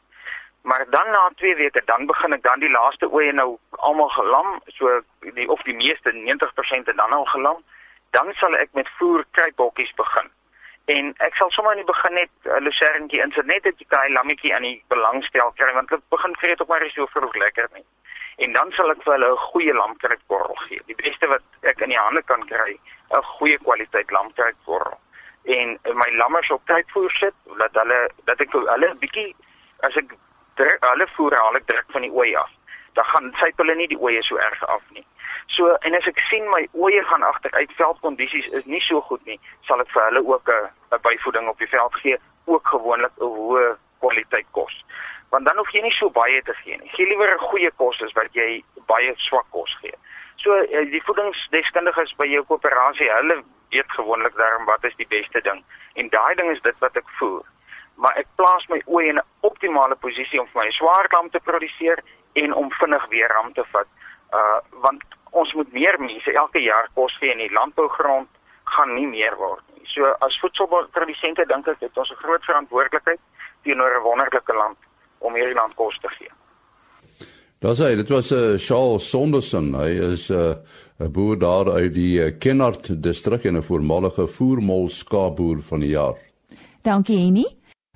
Maar 0.61 0.85
dan 0.89 1.07
na 1.11 1.31
2 1.35 1.55
weke 1.55 1.81
dan 1.85 2.05
begin 2.05 2.33
ek 2.33 2.43
dan 2.43 2.59
die 2.59 2.75
laaste 2.77 3.07
ooi 3.11 3.31
nou 3.31 3.57
almal 3.71 4.09
gelam, 4.09 4.59
so 4.67 5.01
die 5.19 5.49
of 5.49 5.61
die 5.61 5.75
meeste 5.75 6.11
90% 6.11 6.95
dan 6.95 7.11
al 7.11 7.25
gelam. 7.25 7.63
Dan 8.11 8.33
sal 8.33 8.55
ek 8.55 8.69
met 8.71 8.89
voer 8.97 9.25
kruiphokkies 9.31 9.93
begin. 9.93 10.27
En 10.85 11.13
ek 11.17 11.35
sal 11.35 11.51
sommer 11.51 11.71
in 11.71 11.83
die 11.85 11.93
begin 11.93 12.13
net 12.13 12.29
'n 12.43 12.49
uh, 12.49 12.59
luserntjie 12.59 13.21
insit 13.21 13.45
net 13.45 13.63
dat 13.63 13.79
jy 13.79 13.85
daai 13.89 14.09
lammetjie 14.09 14.55
aan 14.55 14.67
die 14.69 14.83
belangstel 14.87 15.51
kry 15.55 15.73
want 15.73 15.89
dit 15.89 16.09
begin 16.09 16.35
vreet 16.35 16.61
op 16.61 16.67
maar 16.67 16.85
is 16.85 16.93
so 16.93 17.05
vroeg 17.05 17.35
lekker 17.35 17.67
nie 17.73 17.85
en 18.37 18.53
dan 18.53 18.71
sal 18.77 18.91
ek 18.93 19.01
vir 19.03 19.13
hulle 19.13 19.29
'n 19.33 19.45
goeie 19.51 19.73
lamkruitkorrel 19.73 20.59
gee. 20.67 20.81
Die 20.85 20.99
beste 21.01 21.27
wat 21.27 21.43
ek 21.61 21.81
in 21.81 21.89
die 21.89 22.03
hande 22.05 22.21
kan 22.21 22.45
kry, 22.47 22.77
'n 23.09 23.23
goeie 23.37 23.57
kwaliteit 23.57 24.11
lamkruitkorrel. 24.11 24.99
En 25.43 25.79
my 25.93 26.09
lammers 26.21 26.51
op 26.51 26.61
tyd 26.65 26.85
voer 26.91 27.11
sit, 27.11 27.33
dat 27.57 27.73
hulle 27.73 28.09
dat 28.25 28.39
ek 28.41 28.51
hulle 28.51 28.95
bietjie 28.99 29.35
as 29.79 29.95
ek 29.95 30.13
druk, 30.55 30.85
hulle 30.91 31.07
voer 31.15 31.35
haal 31.35 31.55
ek 31.55 31.65
druk 31.65 31.91
van 31.91 32.01
die 32.01 32.11
ooi 32.11 32.35
af. 32.35 32.51
Dan 32.93 33.05
gaan 33.05 33.33
sy 33.39 33.51
hulle 33.55 33.75
nie 33.75 33.87
die 33.87 34.01
oeye 34.01 34.23
so 34.23 34.37
erg 34.37 34.63
af 34.63 34.83
nie. 34.89 35.05
So 35.47 35.73
en 35.81 35.95
as 35.95 36.07
ek 36.07 36.19
sien 36.29 36.49
my 36.49 36.67
oeye 36.73 37.03
gaan 37.03 37.23
agteruit, 37.23 37.71
veldkondisies 37.77 38.47
is 38.47 38.65
nie 38.65 38.81
so 38.81 39.01
goed 39.01 39.25
nie, 39.25 39.39
sal 39.65 39.81
ek 39.81 39.89
vir 39.89 40.03
hulle 40.03 40.25
ook 40.27 40.49
'n 40.49 40.69
'n 40.91 41.01
byvoeding 41.01 41.47
op 41.47 41.57
die 41.57 41.73
veld 41.73 41.95
gee, 41.95 42.17
ook 42.45 42.67
gewoonlik 42.67 43.11
'n 43.17 43.23
hoë 43.23 43.77
kwaliteit 43.99 44.45
kos 44.51 44.83
want 45.29 45.45
dan 45.45 45.57
hoef 45.57 45.71
jy 45.75 45.81
nie 45.81 45.95
so 45.97 46.09
baie 46.09 46.41
te 46.43 46.53
gee 46.63 46.77
nie. 46.77 46.89
Gee 46.95 47.07
liewer 47.07 47.33
'n 47.33 47.47
goeie 47.49 47.71
kos 47.75 48.01
as 48.01 48.13
wat 48.13 48.33
jy 48.33 48.63
baie 48.87 49.13
swak 49.15 49.45
kos 49.51 49.77
gee. 49.81 49.97
So 50.37 50.53
eh, 50.53 50.85
die 50.91 51.03
voedingsdeskundiges 51.03 52.15
by 52.15 52.25
jou 52.25 52.43
koöperasie, 52.45 53.11
hulle 53.11 53.43
weet 53.69 53.91
gewoonlik 53.91 54.35
daarom 54.37 54.65
wat 54.65 54.83
is 54.83 54.95
die 54.95 55.07
beste 55.07 55.41
ding 55.41 55.63
en 55.93 56.09
daai 56.09 56.35
ding 56.35 56.51
is 56.51 56.61
dit 56.61 56.79
wat 56.79 56.95
ek 56.95 57.09
voer. 57.19 57.43
Maar 57.95 58.17
ek 58.21 58.27
plaas 58.35 58.67
my 58.69 58.81
oë 58.85 59.09
in 59.09 59.17
'n 59.17 59.27
optimale 59.41 59.95
posisie 59.95 60.39
om 60.39 60.47
vir 60.47 60.63
my 60.63 60.71
swaar 60.71 61.07
ram 61.11 61.29
te 61.29 61.39
produseer 61.39 61.99
en 62.33 62.53
om 62.53 62.71
vinnig 62.71 63.07
weer 63.09 63.27
ram 63.27 63.53
te 63.53 63.63
vat. 63.71 63.87
Uh 64.33 64.59
want 64.71 65.03
ons 65.31 65.53
moet 65.53 65.73
meer 65.73 65.99
mense 65.99 66.33
elke 66.33 66.59
jaar 66.59 66.87
kos 66.93 67.17
gee 67.17 67.31
en 67.31 67.37
die 67.37 67.51
landbougrond 67.51 68.29
gaan 68.63 68.93
nie 68.93 69.07
meer 69.07 69.35
word 69.35 69.63
nie. 69.75 69.85
So 69.85 70.05
as 70.19 70.39
voedselprodusente 70.39 71.45
dink 71.45 71.67
ek 71.67 71.79
het 71.79 71.97
ons 71.97 72.11
'n 72.11 72.23
groot 72.23 72.43
verantwoordelikheid 72.45 73.19
teenoor 73.63 73.95
'n 73.97 74.03
wonderlike 74.03 74.53
land 74.53 74.77
om 75.19 75.33
hierdie 75.33 75.55
land 75.55 75.75
kos 75.75 75.97
te 76.01 76.11
gee. 76.17 76.31
Daar's 77.59 77.79
hy, 77.81 77.95
dit 77.95 78.09
was 78.09 78.31
'n 78.31 78.35
uh, 78.35 78.57
Charles 78.57 79.09
Sonderson. 79.09 79.73
Hy 79.73 79.89
is 80.13 80.29
'n 80.29 80.33
uh, 80.33 80.55
'n 80.99 81.11
boer 81.11 81.37
daar 81.37 81.71
uit 81.71 81.93
die 81.93 82.19
uh, 82.21 82.31
Kennard 82.39 83.01
distrik 83.03 83.45
en 83.45 83.57
'n 83.57 83.63
voormalige 83.63 84.27
voermol 84.27 84.89
skaapboer 84.89 85.61
van 85.61 85.79
die 85.79 85.89
jaar. 85.89 86.17
Dankie 86.81 87.17
Henny. 87.17 87.45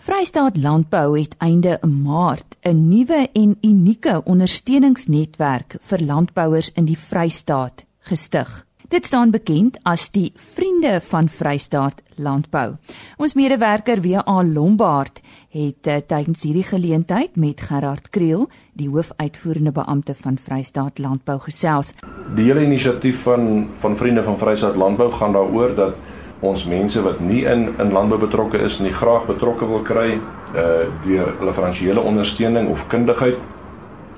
Vrystaat 0.01 0.57
Landbou 0.57 1.19
het 1.19 1.35
einde 1.37 1.77
Maart 1.85 2.57
'n 2.61 2.87
nuwe 2.89 3.29
en 3.33 3.57
unieke 3.61 4.21
ondersteuningsnetwerk 4.25 5.75
vir 5.79 5.99
landbouers 6.01 6.71
in 6.73 6.85
die 6.85 6.97
Vrystaat 6.97 7.85
gestig. 7.99 8.65
Dit 8.91 9.05
staan 9.05 9.29
bekend 9.31 9.77
as 9.87 10.09
die 10.11 10.33
Vriende 10.35 10.97
van 11.01 11.29
Vrystaat 11.31 12.01
Landbou. 12.19 12.73
Ons 13.15 13.37
medewerker 13.39 14.01
W.A. 14.03 14.43
Lombard 14.43 15.21
het 15.55 15.87
uh, 15.87 16.01
tydens 16.03 16.41
hierdie 16.43 16.65
geleentheid 16.67 17.37
met 17.39 17.63
Gerard 17.69 18.09
Kriel, 18.11 18.49
die 18.75 18.89
hoofuitvoerende 18.91 19.71
beampte 19.71 20.11
van 20.19 20.35
Vrystaat 20.35 20.99
Landbou 20.99 21.37
gesels. 21.47 21.93
Die 22.35 22.49
hele 22.49 22.65
inisiatief 22.67 23.23
van 23.23 23.69
van 23.79 23.95
Vriende 23.95 24.27
van 24.27 24.35
Vrystaat 24.43 24.75
Landbou 24.75 25.07
gaan 25.15 25.39
daaroor 25.39 25.75
dat 25.79 25.95
ons 26.43 26.67
mense 26.67 26.99
wat 27.07 27.23
nie 27.23 27.45
in 27.47 27.69
in 27.79 27.95
landbou 27.95 28.19
betrokke 28.19 28.59
is 28.59 28.83
nie 28.83 28.91
graag 28.91 29.23
betrokke 29.31 29.71
wil 29.71 29.87
kry 29.87 30.19
uh 30.19 30.83
deur 31.07 31.31
hulle 31.39 31.55
finansiële 31.55 32.03
ondersteuning 32.11 32.67
of 32.75 32.87
kundigheid 32.91 33.39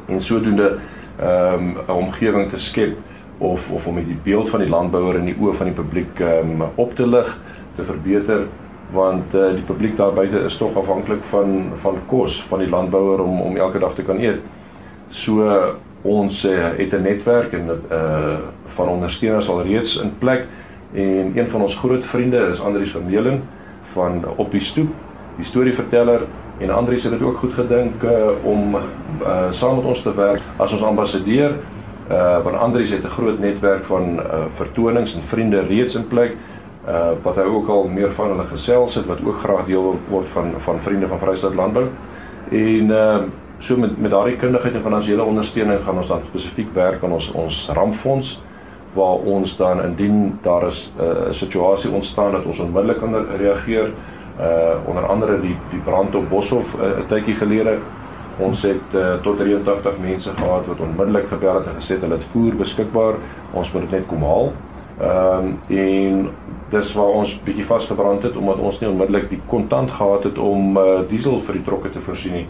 en 0.10 0.22
sodoende 0.22 0.80
ehm 1.20 1.54
um, 1.54 1.76
'n 1.88 1.92
omgewing 1.92 2.50
te 2.50 2.58
skep 2.58 3.13
of 3.38 3.70
of 3.72 3.88
om 3.88 3.96
die 3.96 4.18
beeld 4.24 4.50
van 4.50 4.60
die 4.60 4.70
landbouer 4.70 5.16
in 5.20 5.26
die 5.26 5.38
oë 5.40 5.56
van 5.58 5.72
die 5.72 5.78
publiek 5.78 6.20
um, 6.20 6.64
op 6.76 6.96
te 6.96 7.08
lig, 7.08 7.38
te 7.76 7.84
verbeter 7.84 8.48
want 8.94 9.34
uh, 9.34 9.54
die 9.56 9.66
publiek 9.66 9.96
daar 9.98 10.14
buite 10.14 10.44
is 10.46 10.58
tog 10.58 10.76
afhanklik 10.78 11.24
van 11.32 11.72
van 11.82 11.98
kos 12.08 12.44
van 12.50 12.60
die 12.60 12.70
landbouer 12.70 13.24
om 13.24 13.42
om 13.42 13.58
elke 13.58 13.80
dag 13.80 13.96
te 13.96 14.04
kan 14.04 14.20
eet. 14.22 14.42
So 15.10 15.48
ons 16.02 16.44
uh, 16.46 16.76
het 16.78 16.94
'n 16.94 17.02
netwerk 17.02 17.54
en 17.54 17.70
uh 17.92 18.38
van 18.74 18.88
ondersteuners 18.88 19.50
al 19.50 19.62
reeds 19.62 19.98
in 20.02 20.18
plek 20.18 20.48
en 20.94 21.32
een 21.36 21.50
van 21.50 21.62
ons 21.62 21.78
groot 21.78 22.06
vriende 22.06 22.38
is 22.54 22.62
Andrius 22.62 22.92
Vermeulen 22.92 23.44
van 23.94 24.24
op 24.36 24.52
die 24.52 24.64
stoep, 24.64 24.90
die 25.38 25.46
storieverteller 25.46 26.26
en 26.58 26.70
Andrius 26.70 27.04
het 27.04 27.12
dit 27.12 27.22
ook 27.22 27.38
goed 27.38 27.54
gedink 27.54 28.04
uh, 28.04 28.12
om 28.44 28.76
uh, 28.76 29.52
saam 29.52 29.76
met 29.76 29.86
ons 29.86 30.02
te 30.02 30.14
werk 30.16 30.42
as 30.58 30.74
ons 30.74 30.84
ambassadeur 30.84 31.56
uh 32.12 32.44
want 32.44 32.56
Andries 32.56 32.92
het 32.92 33.04
'n 33.04 33.16
groot 33.18 33.40
netwerk 33.40 33.86
van 33.86 34.20
uh 34.20 34.46
vertonings 34.56 35.16
en 35.16 35.22
vriende 35.22 35.62
reeds 35.62 35.96
in 35.96 36.08
plek 36.08 36.36
uh 36.88 37.12
wat 37.24 37.36
hy 37.36 37.42
ook 37.42 37.68
al 37.68 37.88
meer 37.88 38.12
van 38.14 38.28
hulle 38.28 38.48
gesels 38.52 38.96
het 38.96 39.06
wat 39.06 39.20
ook 39.26 39.40
graag 39.40 39.66
deel 39.66 40.00
word 40.10 40.28
van 40.30 40.54
van 40.58 40.80
vriende 40.80 41.08
van 41.08 41.20
Vryheid 41.20 41.56
Landbou. 41.56 41.88
En 42.52 42.90
uh 42.90 43.18
so 43.60 43.78
met 43.78 44.02
met 44.02 44.12
daardie 44.12 44.36
kundigheid 44.36 44.74
en 44.74 44.82
finansiële 44.82 45.24
ondersteuning 45.24 45.84
gaan 45.84 45.98
ons 45.98 46.08
dan 46.08 46.20
spesifiek 46.26 46.74
werk 46.74 47.04
aan 47.04 47.12
ons 47.12 47.32
ons 47.32 47.70
rampfonds 47.74 48.42
waar 48.94 49.24
ons 49.26 49.58
dan 49.58 49.84
indien 49.84 50.40
daar 50.42 50.68
is 50.68 50.92
'n 50.98 51.02
uh, 51.02 51.32
situasie 51.32 51.92
ontstaan 51.92 52.32
dat 52.32 52.46
ons 52.46 52.60
onmiddellik 52.60 53.00
kan 53.00 53.16
reageer 53.38 53.92
uh 54.40 54.90
onder 54.90 55.06
andere 55.06 55.42
die 55.42 55.56
die 55.70 55.80
brand 55.80 56.16
op 56.16 56.30
Boshoff 56.30 56.74
'n 56.74 56.84
uh, 56.84 57.08
tydjie 57.08 57.36
gelede 57.36 57.78
Ons 58.42 58.64
het 58.66 58.96
uh, 58.98 59.14
tot 59.22 59.38
83 59.38 59.98
mense 60.02 60.30
gehad 60.30 60.66
wat 60.66 60.80
onmiddellik 60.80 61.28
gebel 61.30 61.60
het 61.60 61.68
en 61.70 61.76
gesê 61.78 62.00
hulle 62.00 62.18
het 62.18 62.30
voer 62.32 62.56
beskikbaar. 62.58 63.20
Ons 63.54 63.72
moet 63.72 63.86
dit 63.86 63.92
net 63.92 64.08
kom 64.10 64.24
haal. 64.26 64.54
Ehm 65.02 65.46
um, 65.46 65.78
en 65.78 66.30
dis 66.70 66.94
waar 66.94 67.14
ons 67.20 67.34
bietjie 67.46 67.66
vasgebrand 67.66 68.24
het 68.24 68.36
omdat 68.38 68.58
ons 68.58 68.80
nie 68.80 68.90
onmiddellik 68.90 69.30
die 69.30 69.42
kontant 69.48 69.92
gehad 69.92 70.24
het 70.24 70.38
om 70.38 70.78
uh, 70.78 71.00
diesel 71.10 71.42
vir 71.46 71.60
die 71.60 71.64
trokke 71.64 71.92
te 71.94 72.02
voorsien 72.06 72.34
nie. 72.34 72.48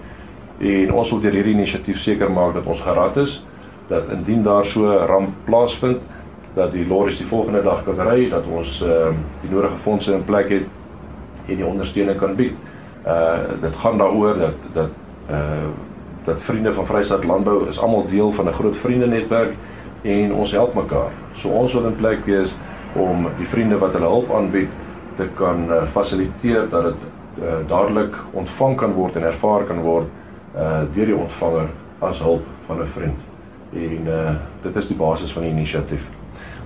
En 0.59 0.93
ons 0.93 1.09
wil 1.11 1.21
deur 1.23 1.35
hierdie 1.35 1.55
inisiatief 1.55 1.99
seker 1.99 2.31
maak 2.31 2.53
dat 2.53 2.67
ons 2.67 2.81
gerad 2.81 3.17
is 3.17 3.41
dat 3.89 4.07
indien 4.11 4.43
daar 4.43 4.65
so 4.65 4.87
'n 4.87 5.07
ramp 5.07 5.35
plaasvind 5.45 5.99
dat 6.55 6.71
die 6.71 6.87
lorries 6.87 7.17
die 7.17 7.27
volgende 7.27 7.63
dag 7.63 7.83
kan 7.83 7.99
ry 8.07 8.29
dat 8.29 8.43
ons 8.47 8.81
ehm 8.81 8.91
uh, 8.91 9.15
die 9.41 9.51
nodige 9.51 9.83
fondse 9.83 10.13
in 10.13 10.25
plek 10.25 10.49
het 10.49 10.67
en 11.47 11.55
die 11.55 11.65
ondersteuning 11.65 12.19
kan 12.19 12.35
bied. 12.35 12.53
Uh 13.07 13.61
dit 13.61 13.75
gaan 13.75 13.97
daaroor 13.97 14.37
dat 14.37 14.55
dat 14.73 15.02
uh 15.31 15.71
dat 16.23 16.43
vriende 16.43 16.73
van 16.73 16.85
Vryheid 16.85 17.23
Landbou 17.23 17.69
is 17.69 17.79
almal 17.79 18.05
deel 18.09 18.31
van 18.31 18.47
'n 18.47 18.53
groot 18.53 18.77
vriendenetwerk 18.77 19.53
en 20.01 20.33
ons 20.33 20.51
help 20.51 20.73
mekaar. 20.73 21.11
So 21.33 21.49
ons 21.49 21.73
wil 21.73 21.85
in 21.85 21.95
plek 21.95 22.25
wees 22.25 22.53
om 22.93 23.27
die 23.37 23.47
vriende 23.47 23.77
wat 23.77 23.93
hulle 23.93 24.07
hulp 24.07 24.31
aanbied 24.31 24.69
te 25.15 25.27
kan 25.33 25.65
uh, 25.69 25.83
fasiliteer 25.91 26.69
dat 26.69 26.83
dit 26.83 26.95
uh, 27.43 27.67
dadelik 27.67 28.15
ontvang 28.31 28.75
kan 28.77 28.93
word 28.93 29.15
en 29.15 29.23
ervaar 29.23 29.63
kan 29.63 29.81
word 29.81 30.07
uh 30.55 30.81
deur 30.93 31.05
die 31.05 31.15
ontvanger 31.15 31.69
as 31.99 32.19
hulp 32.19 32.45
van 32.65 32.81
'n 32.81 32.91
vriend. 32.93 33.19
En 33.73 34.07
uh 34.07 34.35
dit 34.61 34.75
is 34.75 34.87
die 34.87 34.97
basis 34.97 35.31
van 35.33 35.41
die 35.41 35.51
inisiatief. 35.51 36.03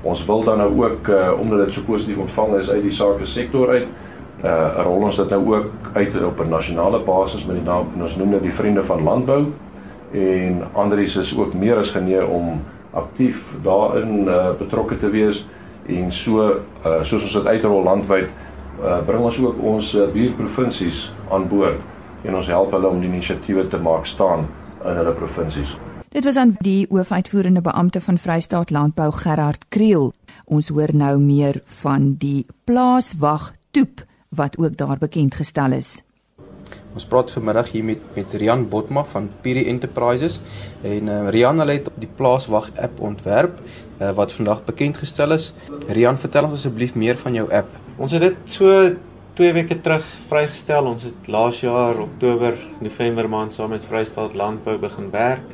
Ons 0.02 0.26
wil 0.26 0.44
dan 0.44 0.58
nou 0.58 0.84
ook 0.84 1.08
uh 1.08 1.40
omdat 1.40 1.66
dit 1.66 1.74
so 1.74 1.82
positief 1.82 2.18
ontvang 2.18 2.56
is 2.56 2.70
uit 2.70 2.82
die 2.82 2.92
sake 2.92 3.26
sektor 3.26 3.70
uit 3.70 3.88
uh 4.44 4.84
rol 4.86 5.08
ons 5.10 5.18
dit 5.18 5.30
nou 5.30 5.56
ook 5.56 5.70
uit 5.94 6.24
op 6.24 6.40
'n 6.40 6.50
nasionale 6.50 7.00
basis 7.00 7.46
met 7.46 7.56
die 7.56 7.66
naam 7.66 7.88
ons 8.02 8.16
noem 8.16 8.32
dit 8.32 8.42
die 8.42 8.54
vriende 8.54 8.84
van 8.84 9.04
landbou 9.04 9.46
en 10.12 10.64
Andries 10.74 11.16
is 11.16 11.38
ook 11.38 11.54
meer 11.54 11.78
as 11.78 11.90
genee 11.90 12.26
om 12.26 12.62
aktief 12.92 13.44
daarin 13.64 14.28
uh 14.28 14.52
betrokke 14.60 14.98
te 14.98 15.10
wees 15.10 15.48
en 15.88 16.14
so 16.14 16.50
uh 16.86 17.04
soos 17.04 17.24
ons 17.24 17.34
dit 17.34 17.46
uitrol 17.46 17.84
landwyd 17.84 18.30
uh 18.84 19.06
bring 19.06 19.24
ons 19.24 19.40
ook 19.40 19.62
ons 19.62 19.94
uh, 19.96 20.08
buurprovinsies 20.14 21.14
aan 21.30 21.48
boord 21.48 21.82
en 22.24 22.36
ons 22.36 22.48
help 22.48 22.72
hulle 22.72 22.88
om 22.88 23.00
die 23.02 23.10
inisiatiewe 23.10 23.68
te 23.68 23.78
maak 23.78 24.06
staan 24.06 24.48
in 24.86 24.98
hulle 25.00 25.14
provinsies. 25.18 25.76
Dit 26.10 26.24
was 26.24 26.38
aan 26.38 26.56
die 26.64 26.88
hoofuitvoerende 26.90 27.62
beampte 27.62 28.02
van 28.02 28.18
Vrystaat 28.18 28.70
Landbou 28.72 29.12
Gerard 29.12 29.66
Kriel. 29.70 30.14
Ons 30.46 30.70
hoor 30.74 30.94
nou 30.94 31.18
meer 31.20 31.62
van 31.82 32.16
die 32.18 32.46
plaaswag 32.64 33.52
toep 33.72 34.07
wat 34.30 34.58
ook 34.58 34.78
daar 34.78 34.98
bekend 34.98 35.36
gestel 35.36 35.72
is. 35.72 36.04
Ons 36.98 37.06
praat 37.06 37.32
vanmiddag 37.32 37.70
hier 37.72 37.84
met 37.84 38.02
met 38.16 38.34
Rian 38.34 38.66
Botma 38.70 39.04
van 39.06 39.30
Piri 39.42 39.68
Enterprises 39.70 40.40
en 40.84 41.08
uh, 41.08 41.30
Rian 41.30 41.60
het 41.60 41.90
die 41.96 42.10
plaaswag 42.16 42.72
app 42.76 43.00
ontwerp 43.00 43.60
uh, 43.62 44.12
wat 44.12 44.34
vandag 44.34 44.64
bekend 44.66 44.98
gestel 44.98 45.32
is. 45.32 45.54
Rian, 45.88 46.18
vertel 46.18 46.44
ons 46.50 46.58
asseblief 46.58 46.96
meer 46.96 47.18
van 47.18 47.34
jou 47.34 47.46
app. 47.54 47.70
Ons 47.98 48.12
het 48.12 48.22
dit 48.22 48.38
so 48.46 48.96
2 49.38 49.54
weke 49.54 49.78
terug 49.82 50.06
vrygestel. 50.28 50.90
Ons 50.90 51.06
het 51.06 51.28
laas 51.30 51.62
jaar 51.62 52.00
Oktober, 52.02 52.58
November 52.82 53.30
maand 53.30 53.54
saam 53.54 53.70
met 53.70 53.86
Vrystaat 53.86 54.36
Landbou 54.36 54.78
begin 54.82 55.12
werk. 55.14 55.54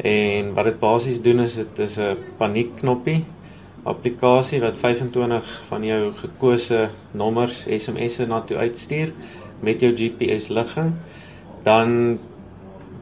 En 0.00 0.54
wat 0.56 0.64
dit 0.70 0.80
basies 0.80 1.20
doen 1.22 1.44
is 1.44 1.58
dit 1.60 1.78
is 1.78 1.98
'n 1.98 2.16
paniekknoppie 2.38 3.24
applikasie 3.88 4.60
wat 4.60 4.76
25 4.76 5.46
van 5.68 5.84
jou 5.84 6.12
gekose 6.18 6.88
nommers 7.16 7.64
SMS'e 7.64 8.26
na 8.28 8.40
toe 8.44 8.58
uitstuur 8.60 9.12
met 9.64 9.80
jou 9.80 9.92
GPS 9.96 10.48
ligging. 10.48 10.92
Dan 11.64 12.18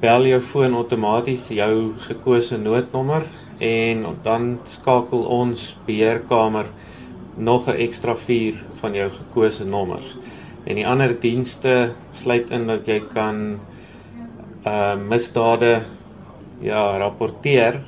bel 0.00 0.28
jou 0.30 0.40
foon 0.40 0.76
outomaties 0.78 1.48
jou 1.50 1.94
gekose 2.06 2.58
noodnommer 2.58 3.26
en 3.58 4.04
dan 4.22 4.58
skakel 4.64 5.24
ons 5.26 5.72
beheerkamer 5.86 6.70
nog 7.36 7.68
'n 7.68 7.78
ekstra 7.78 8.14
4 8.14 8.54
van 8.80 8.94
jou 8.94 9.10
gekose 9.10 9.64
nommers. 9.64 10.16
En 10.64 10.74
die 10.74 10.86
ander 10.86 11.20
dienste 11.20 11.92
sluit 12.12 12.50
in 12.50 12.66
dat 12.66 12.86
jy 12.86 13.00
kan 13.14 13.60
uh 14.66 14.94
misdade 14.96 15.82
ja 16.60 16.98
rapporteer 16.98 17.80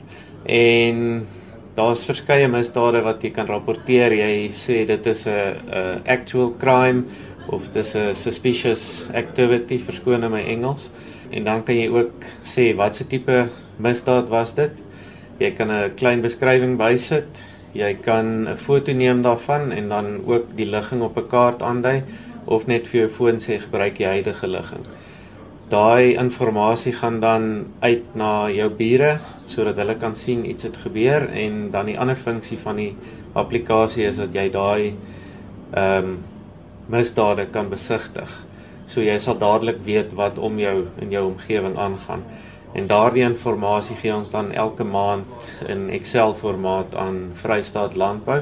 en 0.47 1.27
daar's 1.77 2.05
verskeie 2.09 2.49
misdade 2.51 3.03
wat 3.05 3.23
jy 3.25 3.31
kan 3.35 3.49
rapporteer. 3.49 4.13
Jy 4.13 4.51
sê 4.55 4.85
dit 4.87 5.07
is 5.07 5.27
'n 5.27 6.03
actual 6.07 6.55
crime 6.59 7.05
of 7.49 7.73
dis 7.73 7.95
'n 7.95 8.15
suspicious 8.15 9.11
activity 9.15 9.79
verskoon 9.79 10.25
in 10.25 10.31
my 10.31 10.43
Engels. 10.43 10.91
En 11.31 11.45
dan 11.45 11.63
kan 11.65 11.75
jy 11.75 11.89
ook 11.89 12.25
sê 12.45 12.75
watse 12.77 13.07
tipe 13.07 13.49
misdaad 13.79 14.29
was 14.29 14.55
dit? 14.55 14.73
Jy 15.39 15.51
kan 15.51 15.71
'n 15.71 15.95
klein 15.97 16.21
beskrywing 16.23 16.77
bysit. 16.77 17.29
Jy 17.73 17.95
kan 18.03 18.49
'n 18.49 18.57
foto 18.57 18.93
neem 18.93 19.23
daarvan 19.23 19.73
en 19.73 19.89
dan 19.89 20.23
ook 20.27 20.57
die 20.57 20.67
ligging 20.67 21.03
op 21.03 21.17
'n 21.17 21.29
kaart 21.29 21.63
aandui 21.63 22.03
of 22.47 22.67
net 22.67 22.89
vir 22.89 23.01
jou 23.01 23.09
foon 23.09 23.39
sê 23.39 23.61
gebruik 23.61 23.97
die 23.97 24.07
huidige 24.07 24.47
ligging 24.47 24.87
daai 25.71 26.17
inligting 26.19 26.93
gaan 26.99 27.21
dan 27.21 27.45
uit 27.81 28.15
na 28.19 28.51
jou 28.51 28.69
bure 28.75 29.19
sodat 29.47 29.79
hulle 29.79 29.95
kan 29.99 30.17
sien 30.19 30.43
iets 30.47 30.67
het 30.67 30.77
gebeur 30.77 31.29
en 31.31 31.71
dan 31.71 31.87
die 31.87 31.99
ander 31.99 32.19
funksie 32.19 32.59
van 32.59 32.77
die 32.77 32.93
applikasie 33.39 34.07
is 34.09 34.19
dat 34.19 34.35
jy 34.35 34.49
daai 34.51 34.95
ehm 35.71 36.05
um, 36.05 36.19
misdade 36.91 37.45
kan 37.55 37.69
besigtig. 37.71 38.31
So 38.91 39.03
jy 39.07 39.15
sal 39.23 39.37
dadelik 39.39 39.77
weet 39.87 40.15
wat 40.19 40.39
om 40.43 40.59
jou 40.59 40.89
in 40.99 41.13
jou 41.15 41.29
omgewing 41.29 41.77
aangaan. 41.79 42.25
En 42.75 42.87
daardie 42.91 43.23
inligting 43.23 43.97
gee 44.01 44.15
ons 44.15 44.31
dan 44.31 44.51
elke 44.53 44.85
maand 44.85 45.55
in 45.69 45.89
Excel 45.91 46.35
formaat 46.35 46.95
aan 46.95 47.31
Vrystaat 47.43 47.95
Landbou 47.95 48.41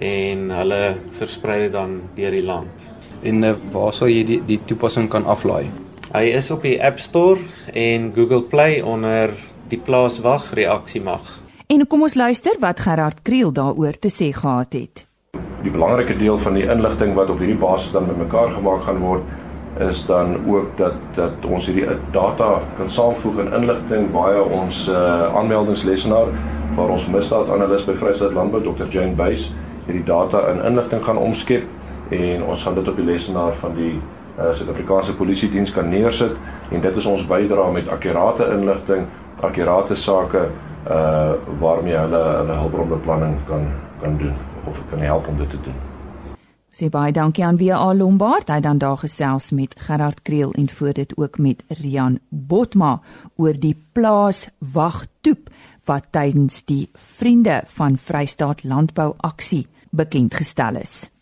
en 0.00 0.50
hulle 0.50 0.82
versprei 1.18 1.60
dit 1.66 1.72
dan 1.72 2.00
deur 2.16 2.30
die 2.30 2.44
land. 2.44 2.88
En 3.22 3.44
uh, 3.44 3.54
waar 3.72 3.92
sal 3.92 4.08
jy 4.08 4.24
die 4.24 4.40
die 4.48 4.60
toepassing 4.64 5.08
kan 5.12 5.28
aflaai? 5.28 5.68
Hy 6.14 6.28
is 6.30 6.46
op 6.54 6.62
die 6.62 6.76
App 6.78 7.00
Store 7.02 7.40
en 7.74 8.12
Google 8.14 8.44
Play 8.46 8.76
onder 8.86 9.32
die 9.66 9.80
plaaswag 9.82 10.52
reaksie 10.54 11.00
mag. 11.02 11.26
En 11.66 11.82
kom 11.90 12.04
ons 12.06 12.14
luister 12.14 12.54
wat 12.62 12.84
Gerard 12.84 13.24
Kriel 13.26 13.50
daaroor 13.50 13.98
te 13.98 14.12
sê 14.14 14.28
gehad 14.30 14.76
het. 14.78 15.02
Die 15.64 15.72
belangrike 15.74 16.14
deel 16.20 16.38
van 16.38 16.54
die 16.54 16.68
inligting 16.70 17.16
wat 17.18 17.34
op 17.34 17.42
hierdie 17.42 17.58
basis 17.58 17.90
dan 17.96 18.06
bymekaar 18.06 18.54
gemaak 18.54 18.86
gaan 18.86 19.02
word 19.02 19.82
is 19.90 20.06
dan 20.06 20.38
ook 20.46 20.78
dat 20.78 21.02
dat 21.18 21.50
ons 21.50 21.66
hierdie 21.66 21.98
data 22.14 22.62
kan 22.78 22.94
saamvoeg 22.94 23.42
in 23.48 23.54
inligting 23.58 24.06
baie 24.14 24.38
ons 24.62 24.86
uh, 24.86 25.34
aanmeldingslesenaar 25.34 26.30
waar 26.78 26.94
ons 26.94 27.10
misdaadanalis 27.10 27.90
by 27.90 27.98
Vryheid 27.98 28.38
Landbou 28.38 28.62
Dr 28.62 28.86
Jane 28.86 29.18
Buys 29.18 29.50
hierdie 29.88 30.06
data 30.06 30.46
in 30.54 30.62
inligting 30.62 31.02
gaan 31.02 31.18
omskep 31.18 31.66
en 32.14 32.46
ons 32.46 32.62
gaan 32.62 32.78
dit 32.78 32.88
op 32.88 33.02
die 33.02 33.12
lesenaar 33.16 33.58
van 33.58 33.74
die 33.74 33.96
Suid-Afrikaanse 34.36 35.14
Polisie 35.16 35.50
Diens 35.50 35.72
kan 35.72 35.88
neersit 35.88 36.36
en 36.70 36.80
dit 36.80 36.96
is 36.96 37.06
ons 37.06 37.26
bydra 37.26 37.70
met 37.70 37.88
akkurate 37.88 38.50
inligting, 38.56 39.06
akkurate 39.40 39.96
sake 39.96 40.48
uh 40.84 41.32
waarmee 41.60 41.96
hulle 41.96 42.20
hulle 42.20 42.60
hulpbronbeplanning 42.60 43.38
kan 43.48 43.66
kan 44.02 44.18
doen 44.20 44.36
of 44.68 44.76
kan 44.90 45.00
help 45.00 45.28
om 45.28 45.36
dit 45.40 45.50
te 45.50 45.60
doen 45.64 45.82
sê 46.74 46.90
baie 46.90 47.12
dankie 47.14 47.44
aan 47.46 47.58
Via 47.58 47.78
Lombard. 47.94 48.50
Hy 48.50 48.58
dan 48.60 48.78
daar 48.82 48.98
gesels 48.98 49.52
met 49.54 49.76
Gerard 49.78 50.22
Kriel 50.26 50.50
en 50.58 50.68
voor 50.70 50.92
dit 50.92 51.16
ook 51.16 51.38
met 51.38 51.62
Rian 51.68 52.18
Botma 52.28 53.00
oor 53.36 53.54
die 53.54 53.76
plaas 53.92 54.48
wagtoep 54.58 55.50
wat 55.86 56.10
tydens 56.10 56.64
die 56.66 56.88
Vriende 56.92 57.62
van 57.78 57.96
Vrystaat 57.96 58.64
Landbou 58.64 59.12
aksie 59.16 59.66
bekend 59.90 60.34
gestel 60.34 60.82
is. 60.82 61.13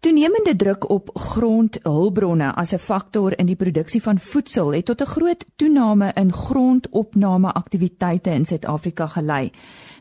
Toenemende 0.00 0.56
druk 0.56 0.90
op 0.90 1.10
grondhulpbronne 1.12 2.54
as 2.54 2.72
'n 2.72 2.78
faktor 2.78 3.38
in 3.38 3.46
die 3.46 3.56
produksie 3.56 4.02
van 4.02 4.18
voedsel 4.18 4.72
het 4.72 4.84
tot 4.84 5.00
'n 5.00 5.06
groot 5.06 5.44
toename 5.56 6.12
in 6.14 6.32
grondopname 6.32 7.52
aktiwiteite 7.52 8.30
in 8.30 8.44
Suid-Afrika 8.44 9.06
gelei. 9.06 9.50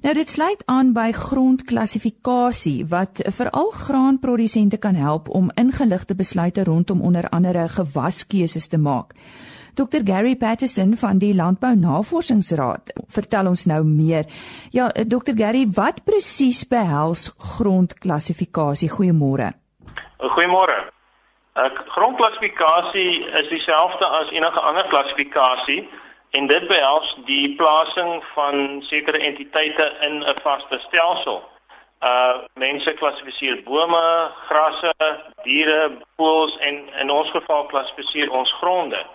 Nou 0.02 0.14
dit 0.14 0.30
sluit 0.30 0.64
aan 0.66 0.94
by 0.94 1.12
grondklassifikasie 1.12 2.86
wat 2.88 3.20
veral 3.24 3.70
graanprodusente 3.70 4.78
kan 4.78 4.96
help 4.96 5.30
om 5.30 5.52
ingeligte 5.54 6.16
besluite 6.16 6.64
rondom 6.64 7.02
onder 7.02 7.30
andere 7.30 7.70
gewaskeuses 7.70 8.68
te 8.68 8.78
maak. 8.78 9.14
Dr 9.74 10.02
Gary 10.04 10.36
Patterson 10.36 10.96
van 10.96 11.18
die 11.18 11.36
Landbou 11.36 11.76
Navorsingsraad 11.76 12.94
vertel 13.08 13.48
ons 13.48 13.66
nou 13.66 13.84
meer. 13.84 14.26
Ja, 14.70 14.88
Dr 14.88 15.32
Gary, 15.36 15.70
wat 15.74 16.04
presies 16.04 16.68
behels 16.68 17.34
grondklassifikasie? 17.38 18.90
Goeiemôre. 18.90 19.59
Goeiemôre. 20.20 20.92
Uh, 21.56 21.70
grondklassifikasie 21.88 23.26
is 23.40 23.48
dieselfde 23.50 24.06
as 24.06 24.32
enige 24.32 24.60
ander 24.60 24.88
klassifikasie 24.88 25.90
en 26.32 26.48
dit 26.48 26.68
behels 26.68 27.14
die 27.26 27.56
plasing 27.56 28.24
van 28.34 28.82
sekere 28.88 29.20
entiteite 29.20 29.86
in 30.08 30.20
'n 30.24 30.40
vaste 30.44 30.80
stelsel. 30.88 31.40
Uh 32.04 32.36
mense 32.54 32.94
klassifiseer 32.94 33.64
bome, 33.64 34.32
grasse, 34.48 34.94
diere, 35.44 35.92
voëls 36.16 36.58
en 36.58 36.76
in 37.00 37.10
ons 37.10 37.32
geval 37.32 37.66
klassifiseer 37.66 38.32
ons 38.32 38.54
gronde. 38.60 39.06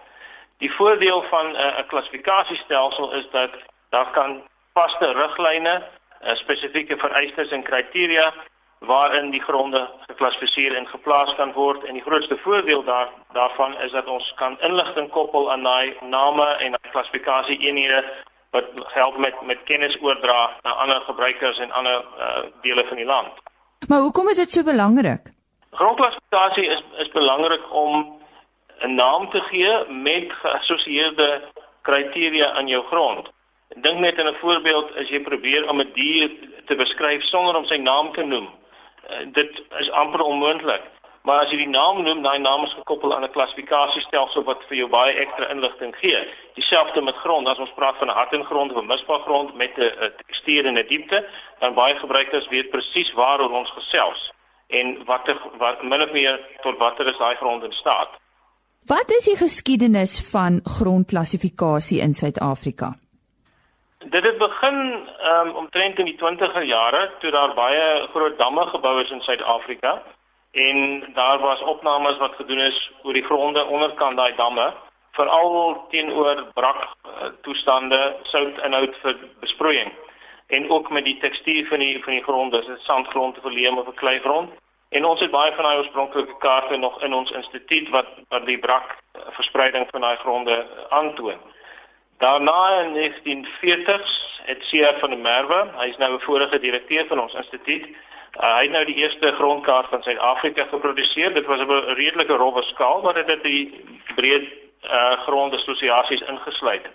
Die 0.59 0.73
voordeel 0.73 1.23
van 1.23 1.47
'n 1.47 1.57
uh, 1.57 1.87
klassifikasiestelsel 1.87 3.13
is 3.13 3.31
dat 3.31 3.51
daar 3.91 4.11
kan 4.11 4.43
vaste 4.73 5.13
riglyne, 5.13 5.83
uh, 6.23 6.35
spesifieke 6.35 6.97
vereistes 6.97 7.51
en 7.51 7.63
kriteria 7.63 8.33
waarin 8.85 9.31
die 9.31 9.43
gronde 9.43 9.89
geklassifiseer 10.07 10.75
en 10.77 10.87
geplaas 10.87 11.35
kan 11.37 11.53
word 11.53 11.85
en 11.85 11.95
die 11.95 12.03
grootste 12.03 12.37
voordeel 12.37 12.85
daar 12.85 13.09
daarvan 13.33 13.77
is 13.81 13.93
dat 13.93 14.07
ons 14.07 14.33
kan 14.37 14.61
inligting 14.61 15.11
koppel 15.11 15.51
aan 15.53 15.63
daai 15.63 15.97
name 16.01 16.47
en 16.47 16.77
daai 16.77 16.91
klassifikasie 16.91 17.59
eenhede 17.59 18.05
wat 18.51 18.65
help 18.95 19.17
met 19.19 19.43
met 19.43 19.63
kennis 19.65 19.97
oordra 20.01 20.51
na 20.63 20.71
ander 20.71 21.01
gebruikers 21.01 21.59
en 21.59 21.71
ander 21.71 22.05
uh, 22.19 22.43
dele 22.63 22.85
van 22.89 22.97
die 22.97 23.07
land. 23.07 23.33
Maar 23.89 23.99
hoekom 23.99 24.29
is 24.29 24.37
dit 24.37 24.51
so 24.51 24.63
belangrik? 24.63 25.33
Grondklassifikasie 25.71 26.67
is 26.67 26.83
is 26.97 27.11
belangrik 27.13 27.73
om 27.73 28.21
'n 28.81 28.95
naam 28.95 29.31
te 29.31 29.41
gee 29.41 29.73
met 29.89 30.33
geassosieerde 30.33 31.43
kriteria 31.83 32.53
aan 32.53 32.67
jou 32.67 32.85
grond. 32.85 33.29
Dink 33.69 33.99
net 33.99 34.19
in 34.19 34.29
'n 34.29 34.41
voorbeeld 34.41 34.97
as 34.97 35.09
jy 35.09 35.21
probeer 35.21 35.69
om 35.71 35.81
'n 35.81 35.93
dier 35.95 36.31
te 36.67 36.75
beskryf 36.75 37.23
sonder 37.23 37.57
om 37.57 37.65
sy 37.65 37.77
naam 37.77 38.13
te 38.13 38.23
noem 38.23 38.49
uh, 39.11 39.33
dit 39.33 39.63
is 39.79 39.91
amper 39.91 40.21
onmoontlik. 40.21 40.83
Maar 41.25 41.39
as 41.45 41.51
jy 41.51 41.57
die 41.57 41.73
naam 41.73 42.03
noem, 42.05 42.21
daai 42.23 42.39
naam 42.39 42.67
is 42.67 42.75
gekoppel 42.77 43.15
aan 43.15 43.25
'n 43.25 43.33
klassifikasiestelsel 43.33 44.45
wat 44.45 44.65
vir 44.69 44.77
jou 44.77 44.89
baie 44.89 45.13
ekstra 45.25 45.49
inligting 45.49 45.95
gee. 45.97 46.19
Dieselfde 46.55 47.01
met 47.01 47.17
grond, 47.25 47.49
as 47.49 47.59
ons 47.59 47.73
praat 47.75 47.97
van 47.97 48.09
'n 48.09 48.19
hartengrond 48.21 48.73
of 48.73 48.83
'n 48.83 48.87
misbare 48.87 49.23
grond 49.23 49.55
met 49.55 49.73
'n 49.79 50.13
tekstuur 50.21 50.67
en 50.67 50.79
'n 50.79 50.87
diepte, 50.89 51.25
dan 51.61 51.75
baie 51.75 51.95
gebruikers 51.95 52.49
weet 52.49 52.71
presies 52.71 53.13
waaroor 53.13 53.51
ons 53.51 53.71
gesels 53.71 54.33
en 54.69 55.05
watter 55.05 55.37
wat 55.59 55.83
min 55.83 56.03
of 56.03 56.13
meer 56.13 56.41
tot 56.63 56.79
watter 56.79 57.07
is 57.07 57.19
daai 57.19 57.37
grond 57.37 57.65
in 57.65 57.73
staat. 57.73 58.11
Wat 58.87 59.11
is 59.11 59.25
die 59.25 59.37
geskiedenis 59.37 60.31
van 60.31 60.61
grondklassifikasie 60.63 62.01
in 62.01 62.13
Suid-Afrika? 62.13 63.04
Dit 64.05 64.25
het 64.25 64.39
begin 64.39 65.09
um, 65.33 65.51
omtrent 65.51 65.99
in 65.99 66.05
die 66.05 66.19
20er 66.21 66.63
jare 66.63 67.11
toe 67.19 67.31
daar 67.31 67.55
baie 67.55 68.07
groot 68.13 68.39
damme 68.39 68.67
gebou 68.67 69.01
is 69.01 69.11
in 69.11 69.21
Suid-Afrika. 69.21 70.03
En 70.53 71.05
daar 71.15 71.39
was 71.39 71.61
opnames 71.61 72.17
wat 72.17 72.35
gedoen 72.35 72.59
is 72.59 72.91
oor 73.03 73.13
die 73.13 73.25
gronde 73.25 73.65
onderkant 73.65 74.17
daai 74.17 74.35
damme 74.37 74.73
veral 75.13 75.87
teenoor 75.91 76.45
brak 76.55 76.83
uh, 76.83 77.31
toestande 77.43 78.17
soutinhoud 78.23 78.97
vir 79.03 79.17
besproeiing. 79.41 79.93
En 80.47 80.71
ook 80.71 80.91
met 80.91 81.05
die 81.05 81.19
tekstuur 81.19 81.67
van 81.67 81.79
die 81.79 82.03
van 82.05 82.13
die 82.13 82.23
gronde 82.23 82.59
is 82.59 82.67
dit 82.67 82.81
sandgrond 82.81 83.39
of 83.39 83.53
leem 83.53 83.79
of 83.79 83.89
'n 83.89 83.95
kleigrond. 83.95 84.51
En 84.89 85.05
ons 85.05 85.21
het 85.21 85.31
baie 85.31 85.53
van 85.53 85.65
daai 85.65 85.79
oorspronklike 85.79 86.37
kaarte 86.39 86.77
nog 86.77 87.03
in 87.03 87.15
ons 87.15 87.31
instituut 87.31 87.89
wat 87.89 88.07
wat 88.29 88.47
die 88.47 88.59
brak 88.59 88.91
uh, 88.91 89.21
verspreiding 89.31 89.87
van 89.91 90.01
daai 90.01 90.17
gronde 90.17 90.67
aantoon 90.89 91.41
Daarna 92.25 92.81
in 92.81 92.93
1940s 92.95 94.13
het 94.45 94.59
CR 94.69 94.99
van 94.99 95.11
der 95.11 95.19
Merwe, 95.19 95.61
hy 95.77 95.89
is 95.89 95.97
nou 95.97 96.15
'n 96.15 96.21
vorige 96.21 96.59
direkteur 96.59 97.07
van 97.07 97.21
ons 97.21 97.35
instituut. 97.35 97.85
Uh, 97.87 98.55
hy 98.57 98.63
het 98.63 98.71
nou 98.71 98.85
die 98.85 98.95
eerste 98.95 99.33
grondkaart 99.33 99.89
van 99.89 100.03
Suid-Afrika 100.03 100.65
geproduseer. 100.65 101.35
Dit 101.35 101.47
was 101.47 101.61
op 101.61 101.69
'n 101.69 101.95
redelike 102.01 102.33
rowwe 102.33 102.63
skaal, 102.63 103.03
maar 103.03 103.15
dit 103.15 103.27
het 103.27 103.43
die 103.43 103.85
breë 104.15 104.41
uh, 104.41 105.13
grondassosiasies 105.27 106.21
ingesluit. 106.21 106.87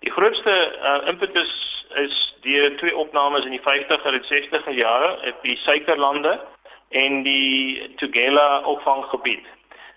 Die 0.00 0.10
grootste 0.10 0.54
uh, 0.82 1.08
impetus 1.08 1.52
is 1.94 2.34
die 2.40 2.74
twee 2.74 2.96
opnames 2.96 3.44
in 3.44 3.50
die 3.50 3.66
50er 3.68 4.12
en 4.12 4.24
60er 4.32 4.74
jare 4.74 5.10
op 5.28 5.42
die 5.42 5.56
suikerlande 5.56 6.40
en 6.88 7.22
die 7.22 7.94
Tugela 7.96 8.60
opvanggebied. 8.60 9.46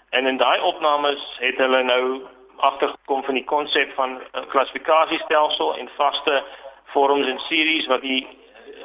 En 0.09 0.27
in 0.27 0.37
daai 0.37 0.61
opnames 0.61 1.35
het 1.39 1.57
hulle 1.57 1.83
nou 1.83 2.21
agtergekom 2.57 3.23
van 3.23 3.33
die 3.33 3.43
konsep 3.43 3.93
van 3.93 4.09
'n 4.09 4.21
uh, 4.33 4.47
klassifikasiestelsel 4.47 5.75
en 5.75 5.89
vaste 5.95 6.43
vorms 6.85 7.27
en 7.27 7.39
series 7.39 7.87
wat 7.87 8.01
die 8.01 8.27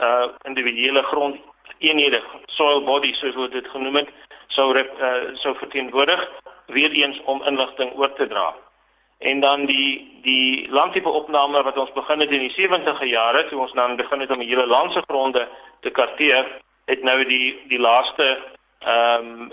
uh 0.01 0.27
individuele 0.43 1.03
grond 1.03 1.37
eenhede 1.79 2.23
soil 2.47 2.85
bodies 2.85 3.19
soos 3.19 3.35
wat 3.35 3.53
dit 3.53 3.69
genoem 3.69 3.97
het 3.97 4.09
sou 4.47 4.79
uh, 4.79 4.85
sou 5.35 5.57
verteenwoordig 5.57 6.29
weer 6.67 6.91
eens 6.91 7.21
om 7.25 7.43
inligting 7.43 7.93
oor 7.95 8.13
te 8.13 8.27
dra. 8.27 8.55
En 9.19 9.41
dan 9.41 9.67
die 9.67 10.19
die 10.23 10.71
landtipe 10.71 11.09
opname 11.09 11.63
wat 11.63 11.77
ons 11.77 11.93
begin 11.93 12.21
het 12.21 12.31
in 12.31 12.49
die 12.49 12.55
70e 12.59 13.07
jare 13.07 13.49
toe 13.49 13.61
ons 13.61 13.73
dan 13.73 13.97
begin 13.97 14.21
het 14.21 14.31
om 14.31 14.39
die 14.39 14.49
hele 14.49 14.67
land 14.67 14.93
se 14.93 15.03
gronde 15.07 15.49
te 15.81 15.91
karteer, 15.91 16.47
het 16.85 17.03
nou 17.03 17.25
die 17.25 17.61
die 17.69 17.79
laaste 17.79 18.39
ehm 18.85 19.27
um, 19.27 19.53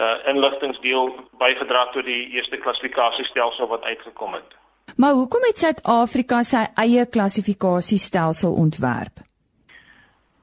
uh, 0.00 0.28
inligtingsdeel 0.28 1.14
bygedra 1.38 1.86
tot 1.92 2.04
die 2.04 2.28
eerste 2.30 2.56
klassifikasiestelsel 2.56 3.66
wat 3.66 3.82
uitgekom 3.82 4.34
het. 4.34 4.56
Maar 4.96 5.12
hoekom 5.12 5.42
het 5.42 5.58
Suid-Afrika 5.58 6.42
sy 6.42 6.64
eie 6.74 7.06
klassifikasiestelsel 7.08 8.52
ontwerp? 8.52 9.24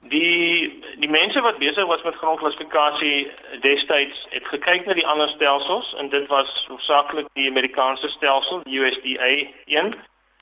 Die 0.02 0.86
die 1.00 1.10
mense 1.10 1.42
wat 1.46 1.60
besig 1.62 1.86
was 1.86 2.04
met 2.04 2.16
grondklassifikasie 2.16 3.32
destyds 3.62 4.26
het 4.30 4.46
gekyk 4.50 4.86
na 4.86 4.96
die 4.98 5.08
ander 5.08 5.30
stelsels 5.30 5.94
en 6.02 6.10
dit 6.10 6.26
was 6.28 6.50
hoofsaaklik 6.68 7.28
die 7.38 7.50
Amerikaanse 7.50 8.10
stelsel 8.16 8.64
USDA 8.66 9.30
1 9.66 9.94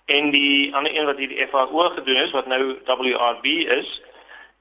en 0.06 0.32
die 0.32 0.76
ander 0.76 0.96
een 0.96 1.06
wat 1.06 1.18
die 1.18 1.48
FAO 1.52 1.90
gedoen 1.98 2.22
is 2.24 2.32
wat 2.32 2.48
nou 2.48 2.78
WRB 2.88 3.46
is 3.80 4.02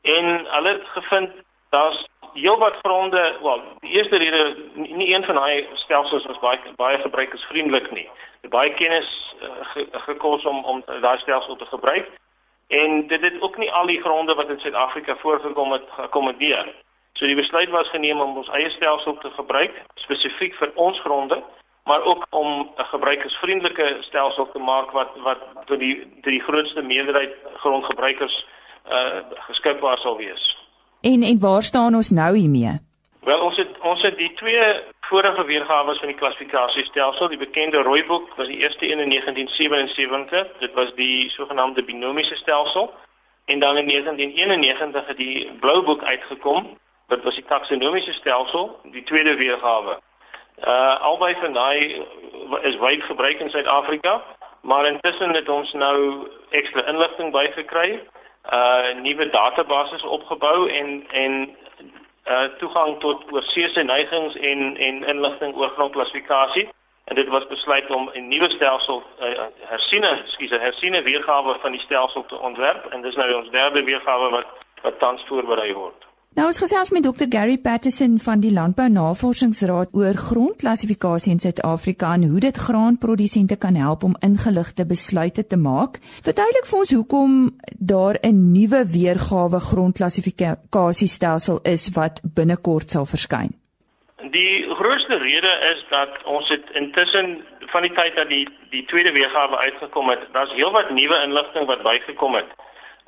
en 0.03 0.47
hulle 0.57 0.73
het 0.73 0.89
gevind 0.97 1.31
daar's 1.71 2.07
heelwat 2.35 2.77
gronde, 2.83 3.37
wel, 3.43 3.63
die 3.81 3.91
eerste 3.91 4.17
rede 4.17 4.57
nie 4.75 5.15
een 5.15 5.25
van 5.25 5.35
daai 5.35 5.67
stelsels 5.75 6.27
was 6.27 6.39
baie 6.39 6.59
baie 6.77 6.99
gebruikersvriendelik 6.99 7.91
nie. 7.91 8.09
Dit 8.41 8.51
baie 8.51 8.75
kennis 8.75 9.35
uh, 9.43 9.85
gekos 10.07 10.45
om 10.45 10.65
om 10.65 10.83
daai 11.01 11.19
stelsel 11.19 11.57
te 11.57 11.67
gebruik 11.67 12.11
en 12.69 13.07
dit 13.07 13.21
het 13.21 13.41
ook 13.41 13.57
nie 13.57 13.73
al 13.73 13.87
die 13.87 14.01
gronde 14.01 14.35
wat 14.35 14.49
in 14.49 14.61
Suid-Afrika 14.61 15.17
voorgekom 15.17 15.73
het 15.73 15.89
gekommendeer. 15.97 16.75
So 17.13 17.27
die 17.27 17.37
besluit 17.37 17.71
was 17.71 17.91
geneem 17.91 18.21
om 18.21 18.37
ons 18.37 18.49
eie 18.49 18.71
stelsel 18.71 19.19
te 19.19 19.31
gebruik 19.31 19.83
spesifiek 19.95 20.55
vir 20.55 20.73
ons 20.75 21.01
gronde 21.01 21.43
maar 21.85 22.03
ook 22.03 22.27
om 22.31 22.71
'n 22.77 22.85
gebruikersvriendelike 22.85 23.97
stelsel 24.01 24.51
te 24.51 24.59
maak 24.59 24.91
wat 24.91 25.09
wat 25.17 25.39
tot 25.65 25.79
die 25.79 26.01
tot 26.01 26.33
die 26.33 26.43
grootste 26.43 26.83
meerderheid 26.83 27.35
grondgebruikers 27.57 28.47
uh 28.89 29.17
geskikbaar 29.31 29.99
sal 29.99 30.17
wees. 30.17 30.54
En 31.13 31.23
en 31.23 31.39
waar 31.41 31.63
staan 31.63 31.95
ons 31.95 32.11
nou 32.11 32.37
hiermee? 32.37 32.75
Wel 33.21 33.41
ons 33.41 33.57
het 33.57 33.73
ons 33.81 34.03
het 34.03 34.17
die 34.17 34.33
twee 34.35 34.65
vorige 35.01 35.45
weergawe 35.45 35.95
van 35.95 36.07
die 36.07 36.17
klassifikasiestelsel, 36.17 37.29
die 37.29 37.39
bekende 37.39 37.83
rooi 37.83 38.05
boek 38.07 38.35
was 38.37 38.47
die 38.47 38.59
eerste 38.59 38.85
een 38.85 38.99
in 38.99 39.11
1977. 39.11 40.59
Dit 40.59 40.73
was 40.73 40.95
die 40.95 41.31
sogenaamde 41.31 41.85
binomiese 41.85 42.35
stelsel. 42.35 42.93
En 43.45 43.59
dan 43.61 43.77
in 43.77 43.87
1991 43.89 45.07
het 45.07 45.17
die 45.17 45.53
blou 45.61 45.85
boek 45.85 46.03
uitgekom. 46.03 46.79
Dit 47.09 47.23
was 47.23 47.35
die 47.35 47.45
taksonomiese 47.45 48.13
stelsel, 48.13 48.79
die 48.83 49.03
tweede 49.03 49.35
weergawe. 49.35 49.99
Uh 50.65 51.01
albei 51.01 51.35
van 51.41 51.53
daai 51.53 52.03
is 52.63 52.77
wyd 52.79 53.03
gebruik 53.03 53.39
in 53.39 53.51
Suid-Afrika, 53.51 54.23
maar 54.61 54.87
intussen 54.87 55.35
het 55.35 55.49
ons 55.49 55.73
nou 55.73 56.29
ekstra 56.51 56.87
inligting 56.87 57.33
bygekry, 57.33 58.01
uh 58.53 59.01
nuwe 59.01 59.31
databases 59.31 60.03
opgebou 60.03 60.69
en 60.69 61.05
en 61.11 61.57
uh 62.27 62.49
toegang 62.59 63.01
tot 63.01 63.33
oorseese 63.33 63.83
neigings 63.83 64.37
en 64.37 64.77
en 64.77 65.05
inligting 65.05 65.57
oor 65.57 65.69
grondklassifikasie 65.69 66.69
en 67.05 67.15
dit 67.15 67.29
was 67.29 67.47
besluit 67.47 67.91
om 67.91 68.11
'n 68.13 68.29
nuwe 68.29 68.51
stelsel 68.51 69.03
uh, 69.21 69.47
hersiene, 69.61 70.23
skuis, 70.25 70.51
'n 70.51 70.61
hersiene 70.61 71.03
weergawe 71.03 71.57
van 71.61 71.73
die 71.73 71.81
stelsel 71.81 72.27
te 72.27 72.39
ontwerp 72.39 72.87
en 72.93 73.03
dis 73.03 73.15
nou 73.15 73.35
ons 73.35 73.51
derde 73.51 73.83
weergawe 73.83 74.31
wat 74.31 74.47
wat 74.83 74.99
tans 74.99 75.25
voorberei 75.27 75.73
word. 75.73 76.05
Nou 76.35 76.49
ons 76.51 76.59
gesels 76.59 76.91
met 76.91 77.05
Dr 77.07 77.29
Gary 77.31 77.55
Patterson 77.63 78.17
van 78.19 78.41
die 78.43 78.51
Landbou 78.51 78.89
Navorsingsraad 78.91 79.93
oor 79.95 80.17
grondklassifikasie 80.19 81.31
in 81.31 81.39
Suid-Afrika 81.39 82.09
en 82.17 82.25
hoe 82.27 82.41
dit 82.43 82.57
graanprodusente 82.59 83.55
kan 83.65 83.79
help 83.79 84.03
om 84.09 84.17
ingeligte 84.29 84.83
besluite 84.83 85.45
te 85.47 85.59
maak. 85.67 86.01
Verduidelik 86.27 86.67
vir 86.71 86.79
ons 86.81 86.95
hoekom 86.97 87.31
daar 87.93 88.19
'n 88.27 88.51
nuwe 88.57 88.83
weergawe 88.97 89.61
grondklassifikasiestelsel 89.71 91.63
is 91.75 91.85
wat 91.95 92.19
binnekort 92.35 92.91
sal 92.91 93.07
verskyn. 93.07 93.55
Die 94.39 94.67
grootste 94.75 95.15
rede 95.15 95.53
is 95.73 95.81
dat 95.91 96.13
ons 96.25 96.49
het 96.49 96.67
intussen 96.75 97.47
van 97.73 97.83
die 97.83 97.95
tyd 97.95 98.15
dat 98.17 98.29
die 98.29 98.49
die 98.71 98.85
tweede 98.91 99.13
weergawe 99.13 99.57
uitgekom 99.57 100.09
het, 100.09 100.23
daar's 100.33 100.55
heelwat 100.59 100.91
nuwe 100.91 101.23
inligting 101.23 101.67
wat 101.67 101.83
bygekom 101.83 102.35
het. 102.35 102.51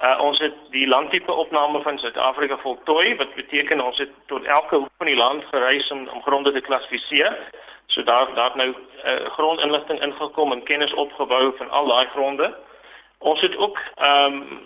Uh, 0.03 0.19
ons 0.21 0.39
het 0.39 0.55
die 0.71 0.87
landtipe 0.89 1.33
opname 1.33 1.81
van 1.83 1.99
Suid-Afrika 1.99 2.59
voltooi 2.61 3.17
wat 3.17 3.35
beteken 3.35 3.81
ons 3.81 3.99
het 3.99 4.11
tot 4.27 4.45
elke 4.45 4.77
hoek 4.77 4.93
van 4.97 5.07
die 5.07 5.17
land 5.17 5.45
gereis 5.45 5.91
om 5.91 6.09
om 6.09 6.23
gronde 6.23 6.53
te 6.53 6.61
klassifiseer. 6.61 7.37
So 7.87 8.03
daar 8.03 8.35
daar 8.35 8.53
nou 8.55 8.69
uh, 8.69 9.27
grondinligting 9.27 10.03
ingekom 10.03 10.53
en 10.53 10.63
kennis 10.63 10.95
opgebou 10.95 11.57
van 11.57 11.71
al 11.71 11.87
daai 11.87 12.07
gronde. 12.07 12.55
Ons 13.19 13.41
het 13.41 13.57
ook 13.57 13.79
ehm 13.95 14.33
um, 14.33 14.61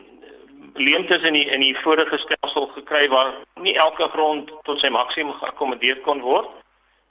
leemtes 0.75 1.23
in 1.23 1.33
die 1.33 1.47
in 1.47 1.61
die 1.61 1.77
vorige 1.79 2.19
stelsel 2.19 2.67
gekry 2.67 3.09
waar 3.09 3.33
nie 3.55 3.77
elke 3.79 4.09
grond 4.09 4.51
tot 4.63 4.79
sy 4.81 4.89
maksimum 4.89 5.35
geakkommodeer 5.39 6.01
kon 6.01 6.21
word. 6.21 6.51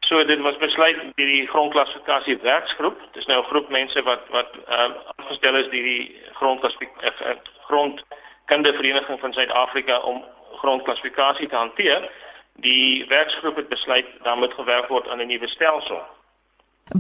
So 0.10 0.26
dit 0.26 0.40
was 0.42 0.58
besluit 0.58 0.98
deur 1.16 1.28
die 1.30 1.48
grondklassifikasie 1.48 2.38
werksgroep. 2.42 2.98
Dit 3.14 3.22
is 3.22 3.26
nou 3.30 3.40
'n 3.42 3.50
groep 3.52 3.70
mense 3.70 4.02
wat 4.04 4.24
wat 4.30 4.52
ehm 4.68 4.92
uh, 4.92 4.98
afgestel 5.16 5.56
is 5.56 5.70
deur 5.74 5.88
die 5.94 6.22
grondklassifikasie 6.34 7.26
uh, 7.26 7.32
uh, 7.32 7.38
grondkundevereniging 7.70 9.20
van 9.20 9.34
Suid-Afrika 9.34 10.00
om 10.00 10.24
grondklassifikasie 10.62 11.48
te 11.48 11.56
hanteer. 11.56 12.10
Die 12.54 13.06
werksgroep 13.08 13.56
het 13.56 13.70
besluit 13.70 14.06
dan 14.24 14.40
moet 14.40 14.54
gewerk 14.54 14.88
word 14.88 15.08
aan 15.08 15.22
'n 15.22 15.28
nuwe 15.28 15.48
stelsel. 15.48 16.02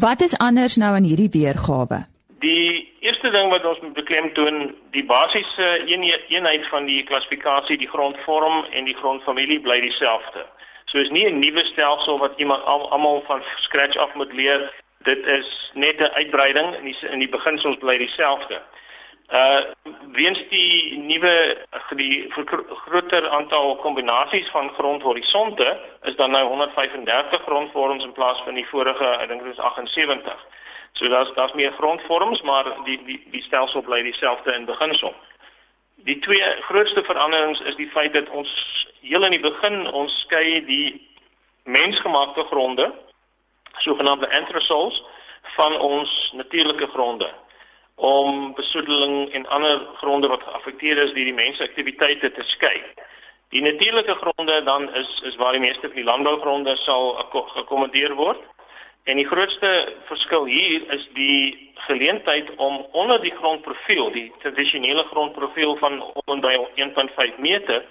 Wat 0.07 0.21
is 0.21 0.37
anders 0.37 0.75
nou 0.77 0.93
aan 0.95 1.09
hierdie 1.09 1.33
weergawe? 1.39 2.05
Die 2.39 2.93
eerste 2.99 3.29
ding 3.29 3.49
wat 3.49 3.65
ons 3.65 3.79
moet 3.79 3.93
beklemtoon, 3.93 4.75
die 4.91 5.05
basiese 5.05 5.67
eenheid 6.27 6.67
van 6.67 6.85
die 6.85 7.03
klassifikasie, 7.03 7.77
die 7.77 7.93
grondvorm 7.95 8.63
en 8.63 8.83
die 8.83 8.95
grondfamilie 8.95 9.59
bly 9.59 9.79
dieselfde. 9.81 10.45
So 10.89 10.97
is 10.97 11.09
nie 11.09 11.25
'n 11.25 11.39
nuwe 11.39 11.63
stelsel 11.65 12.17
wat 12.17 12.37
iemand 12.37 12.63
almal 12.65 13.21
van 13.25 13.43
scratch 13.55 13.97
af 13.97 14.13
moet 14.13 14.33
leer. 14.33 14.71
Dit 15.03 15.25
is 15.25 15.71
net 15.73 15.99
'n 15.99 16.13
uitbreiding 16.13 16.75
en 16.75 16.83
die 16.83 16.97
in 17.09 17.19
die 17.19 17.29
beginsels 17.29 17.77
bly 17.77 17.97
dieselfde. 17.97 18.61
Uh 19.29 19.61
weens 20.11 20.39
die 20.49 20.97
nuwe 20.97 21.57
die 21.95 22.33
groter 22.85 23.29
aantal 23.29 23.75
kombinasies 23.75 24.49
van 24.49 24.69
grondhorisonte 24.69 25.79
is 26.01 26.15
dan 26.15 26.31
nou 26.31 26.47
135 26.47 27.41
grondvorms 27.41 28.03
in 28.03 28.11
plaas 28.11 28.41
van 28.43 28.53
die 28.53 28.67
vorige, 28.67 29.05
ek 29.05 29.27
dink 29.27 29.43
dit 29.43 29.51
is 29.51 29.59
78. 29.59 30.45
So 30.93 31.07
daar's 31.07 31.33
daar's 31.33 31.53
meer 31.53 31.71
grondvorms, 31.71 32.41
maar 32.41 32.65
die 32.83 33.03
die 33.05 33.27
die 33.31 33.41
stelsel 33.41 33.81
bly 33.81 34.01
dieselfde 34.01 34.53
in 34.53 34.65
beginsel. 34.65 35.13
Die 36.07 36.19
twee 36.19 36.43
grootste 36.61 37.03
veranderings 37.03 37.59
is 37.59 37.75
die 37.75 37.89
feit 37.89 38.13
dat 38.13 38.29
ons 38.29 38.49
heel 39.01 39.23
in 39.23 39.35
die 39.35 39.43
begin 39.43 39.91
ons 39.91 40.13
skei 40.25 40.65
die 40.65 41.07
mensgemaakte 41.63 42.43
gronde, 42.43 42.93
sogenaamde 43.77 44.29
anthrosols, 44.29 45.03
van 45.55 45.79
ons 45.79 46.31
natuurlike 46.33 46.87
gronde 46.87 47.29
om 47.95 48.53
besoedeling 48.53 49.33
en 49.33 49.47
ander 49.47 49.81
gronde 49.99 50.27
wat 50.27 50.43
geaffekteer 50.43 50.97
is 50.97 51.13
deur 51.13 51.27
die 51.27 51.35
mensaktiwiteite 51.35 52.31
te 52.31 52.43
skei. 52.47 52.77
Die 53.51 53.61
natuurlike 53.61 54.15
gronde 54.21 54.61
dan 54.63 54.93
is 54.95 55.09
is 55.27 55.35
waar 55.35 55.51
die 55.51 55.65
meeste 55.65 55.87
van 55.87 55.97
die 55.99 56.07
landbougronde 56.07 56.75
sal 56.85 57.11
gekommendeer 57.31 58.15
word. 58.15 58.39
En 59.09 59.17
die 59.17 59.25
grootste 59.25 59.89
verskil 60.05 60.43
hier 60.45 60.83
is 60.93 61.07
die 61.17 61.71
geleentheid 61.87 62.49
om 62.55 62.85
onder 62.91 63.21
die 63.21 63.35
grondprofiel, 63.35 64.11
die 64.13 64.33
tradisionele 64.43 65.03
grondprofiel 65.03 65.77
van 65.81 66.03
om 66.25 66.41
by 66.43 66.57
1.5 66.77 67.39
meter, 67.41 67.85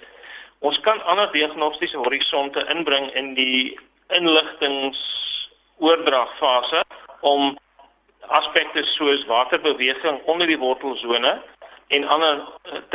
ons 0.59 0.79
kan 0.85 1.03
ander 1.03 1.31
diagnostiese 1.35 1.97
horisonte 1.99 2.65
inbring 2.71 3.13
in 3.19 3.33
die 3.35 3.79
inligtingsoordragfase 4.15 6.83
om 7.19 7.57
aspekte 8.39 8.83
soos 8.95 9.25
waterbeweging 9.27 10.23
onder 10.23 10.47
die 10.47 10.61
wortelsone 10.63 11.41
en 11.87 12.07
ander 12.15 12.35
eh, 12.39 12.45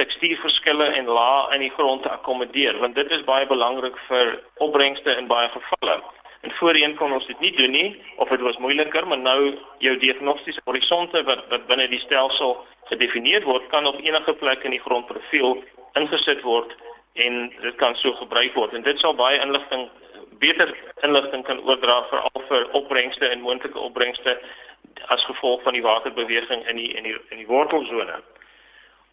tekstuurverskille 0.01 0.87
en 0.97 1.07
lae 1.13 1.55
in 1.55 1.61
die 1.69 1.75
grond 1.77 2.03
te 2.03 2.11
akkommodeer 2.17 2.75
want 2.81 2.95
dit 2.97 3.09
is 3.13 3.29
baie 3.29 3.47
belangrik 3.53 3.97
vir 4.09 4.27
opbrengste 4.65 5.11
in 5.21 5.29
baie 5.29 5.49
gevalle. 5.53 6.01
En 6.45 6.53
voorheen 6.53 6.95
kon 6.95 7.13
ons 7.13 7.27
dit 7.27 7.41
nie 7.41 7.53
doen 7.57 7.71
nie 7.71 7.91
of 8.21 8.29
dit 8.29 8.41
was 8.41 8.57
moeiliker, 8.61 9.07
maar 9.09 9.19
nou 9.19 9.55
jou 9.79 9.97
diagnostiese 9.99 10.61
horisonte 10.65 11.23
wat 11.25 11.47
wat 11.49 11.67
binne 11.71 11.89
die 11.89 12.01
stelsel 12.03 12.59
gedefinieer 12.91 13.47
word, 13.49 13.69
kan 13.73 13.87
op 13.89 14.01
enige 14.05 14.35
plek 14.43 14.65
in 14.69 14.77
die 14.77 14.83
grondprofiel 14.85 15.63
ingesit 16.01 16.43
word 16.45 16.75
en 17.25 17.49
dit 17.63 17.77
kan 17.81 17.97
so 17.97 18.13
gebruik 18.21 18.53
word. 18.55 18.75
En 18.75 18.85
dit 18.85 19.01
sal 19.01 19.17
baie 19.17 19.41
inligting 19.41 19.89
beter 20.43 20.75
inligting 21.07 21.45
kan 21.49 21.63
oordra 21.65 22.03
vir 22.11 22.21
al 22.29 22.45
vir 22.51 22.69
opbrengste 22.81 23.29
en 23.29 23.45
moontlike 23.47 23.79
opbrengste 23.79 24.37
as 25.15 25.25
gevolg 25.25 25.63
van 25.63 25.73
die 25.73 25.83
waterbeweging 25.83 26.67
in 26.69 26.77
die 26.77 26.91
in 26.93 27.09
die 27.09 27.17
in 27.31 27.41
die 27.41 27.49
wortelsone. 27.49 28.21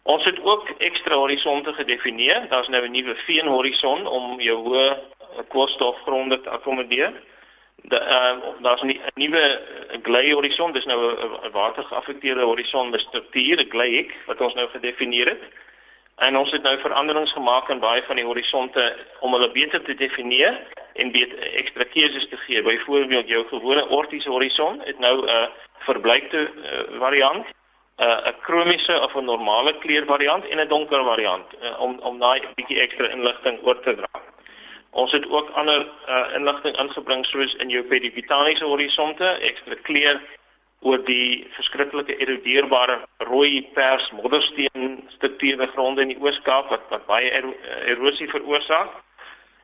Ons 0.02 0.24
het 0.28 0.40
ook 0.42 0.68
ekstra 0.82 1.16
horisonte 1.16 1.72
gedefinieer. 1.72 2.48
Daar's 2.50 2.68
nou 2.68 2.84
'n 2.84 2.92
nuwe 2.92 3.14
veenhorison 3.24 4.06
om 4.06 4.40
jou 4.40 4.58
hoë 4.68 4.98
koolstofgronde 5.48 6.40
te 6.40 6.50
akkommodeer. 6.50 7.12
Uh, 7.90 8.36
daar's 8.62 8.82
'n 8.82 9.00
nuwe 9.14 9.60
glei 10.02 10.32
horison, 10.32 10.72
dis 10.72 10.84
nou 10.84 11.00
'n 11.12 11.50
watergeaffekteerde 11.50 12.44
horison 12.44 12.90
met 12.90 13.00
struktuur, 13.00 13.58
'n 13.60 13.70
glei 13.70 14.10
wat 14.26 14.40
ons 14.40 14.54
nou 14.54 14.68
gedefinieer 14.68 15.28
het. 15.28 15.42
En 16.16 16.36
ons 16.36 16.50
het 16.50 16.62
nou 16.62 16.78
veranderings 16.78 17.32
gemaak 17.32 17.68
in 17.68 17.78
baie 17.78 18.02
van 18.02 18.16
die 18.16 18.24
horisonte 18.24 18.96
om 19.20 19.32
hulle 19.32 19.50
beter 19.50 19.82
te 19.82 19.94
definieer 19.94 20.60
en 20.94 21.10
beter 21.10 21.40
ekstra 21.56 21.84
keuses 21.84 22.28
te 22.28 22.36
gee. 22.36 22.62
Byvoorbeeld 22.62 23.28
jou 23.28 23.46
gewone 23.48 23.88
ortiese 23.88 24.30
horison 24.30 24.80
het 24.84 24.98
nou 24.98 25.24
'n 25.24 25.28
uh, 25.28 25.46
verbleikte 25.78 26.38
uh, 26.38 26.98
variant, 26.98 27.46
uh, 27.98 28.28
'n 28.28 28.34
kromiese 28.40 29.00
of 29.00 29.14
'n 29.14 29.24
normale 29.24 29.78
kleur 29.78 30.04
variant 30.04 30.48
en 30.48 30.60
'n 30.60 30.68
donker 30.68 31.04
variant 31.04 31.46
uh, 31.62 31.80
om 31.80 31.98
om 31.98 32.18
daai 32.18 32.42
bietjie 32.54 32.80
ekstra 32.80 33.08
inligting 33.08 33.58
oor 33.62 33.80
te 33.80 33.94
dra. 33.94 34.11
Ons 34.92 35.12
het 35.12 35.24
ook 35.30 35.50
ander 35.50 35.86
uh, 36.08 36.34
inligting 36.36 36.76
ingebring 36.78 37.24
soos 37.26 37.54
in 37.64 37.70
jou 37.72 37.82
pedipitaniese 37.88 38.64
horisonte, 38.64 39.28
ekstra 39.40 39.78
kleur 39.88 40.20
oor 40.82 41.00
die 41.06 41.46
verskriklike 41.56 42.16
erodeerbare 42.20 42.98
rooi 43.30 43.62
pers 43.76 44.10
moddersteen 44.18 44.98
strukture 45.14 45.66
gronde 45.72 46.02
in 46.04 46.12
die 46.12 46.18
Oos-Kaap 46.20 46.68
wat 46.74 46.84
wat 46.90 47.06
baie 47.06 47.30
ero 47.30 47.54
erosie 47.94 48.28
veroorsaak. 48.28 48.90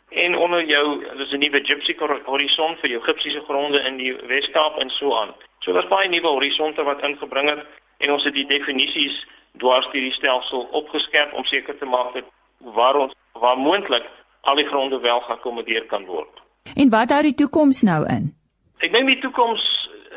En 0.09 0.37
onder 0.37 0.65
jou 0.65 0.85
dis 1.19 1.33
'n 1.33 1.39
nuwe 1.39 1.61
gypsy 1.61 1.97
horison 2.25 2.77
vir 2.81 2.91
jou 2.91 3.01
gipsiese 3.03 3.41
gronde 3.41 3.81
in 3.81 3.97
die 3.97 4.15
Wes-Kaap 4.33 4.79
en 4.79 4.91
so 4.91 5.17
aan. 5.17 5.35
So 5.61 5.73
daar's 5.73 5.89
baie 5.89 6.09
nuwe 6.09 6.29
horisonte 6.29 6.83
wat 6.83 7.03
ingebring 7.03 7.49
het 7.49 7.67
en 7.99 8.13
ons 8.13 8.25
het 8.25 8.35
die 8.35 8.47
definisies 8.47 9.27
dwars 9.59 9.87
deur 9.93 10.01
die 10.01 10.13
stelsel 10.13 10.69
opgeskerp 10.71 11.33
om 11.33 11.45
seker 11.45 11.79
te 11.79 11.85
maak 11.85 12.15
dat 12.15 12.25
waar 12.59 12.97
ons 12.97 13.15
waar 13.33 13.59
moontlik 13.59 14.05
al 14.49 14.61
die 14.61 14.67
gronde 14.67 15.01
wel 15.05 15.21
geakkommodeer 15.21 15.87
kan 15.93 16.05
word. 16.09 16.41
En 16.75 16.91
wat 16.91 17.13
hou 17.15 17.23
die 17.23 17.37
toekoms 17.43 17.83
nou 17.83 18.01
in? 18.17 18.33
Ek 18.85 18.93
dink 18.95 19.11
die 19.11 19.21
toekoms 19.21 19.65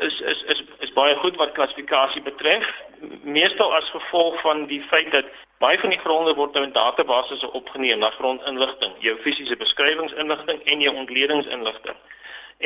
is 0.06 0.20
is 0.32 0.42
is 0.54 0.62
is 0.86 0.92
baie 0.96 1.14
goed 1.22 1.36
wat 1.40 1.54
klassifikasie 1.56 2.22
betref. 2.22 2.66
Meestal 3.22 3.74
as 3.74 3.90
gevolg 3.90 4.40
van 4.40 4.66
die 4.70 4.82
feit 4.90 5.10
dat 5.10 5.28
baie 5.64 5.78
van 5.78 5.94
die 5.94 6.00
gronde 6.04 6.34
word 6.38 6.54
nou 6.54 6.64
in 6.66 6.74
databasisse 6.74 7.52
opgeneem, 7.58 7.98
na 7.98 8.10
grondinligting, 8.18 8.94
jou 9.06 9.16
fisiese 9.26 9.56
beskrywingsinligting 9.56 10.62
en 10.64 10.80
jou 10.86 10.94
ontledingsinligting. 11.04 11.98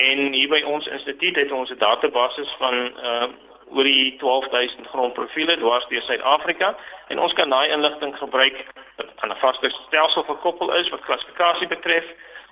En 0.06 0.32
hier 0.32 0.48
by 0.52 0.62
ons 0.68 0.86
instituut 0.98 1.36
het 1.36 1.52
ons 1.52 1.70
'n 1.70 1.82
database 1.88 2.48
van 2.58 2.74
uh 3.10 3.28
oor 3.70 3.84
die 3.84 4.16
12000 4.18 4.86
grondprofiele 4.86 5.56
dwars 5.58 5.86
deur 5.88 6.02
Suid-Afrika 6.02 6.74
en 7.08 7.18
ons 7.18 7.32
kan 7.32 7.50
daai 7.50 7.68
inligting 7.68 8.16
gebruik 8.18 8.64
wat 8.96 9.10
aan 9.16 9.30
'n 9.30 9.42
vaste 9.42 9.70
stelsel 9.70 10.22
gekoppel 10.22 10.74
is 10.74 10.88
wat 10.88 11.04
klassifikasie 11.08 11.66
betref 11.66 12.04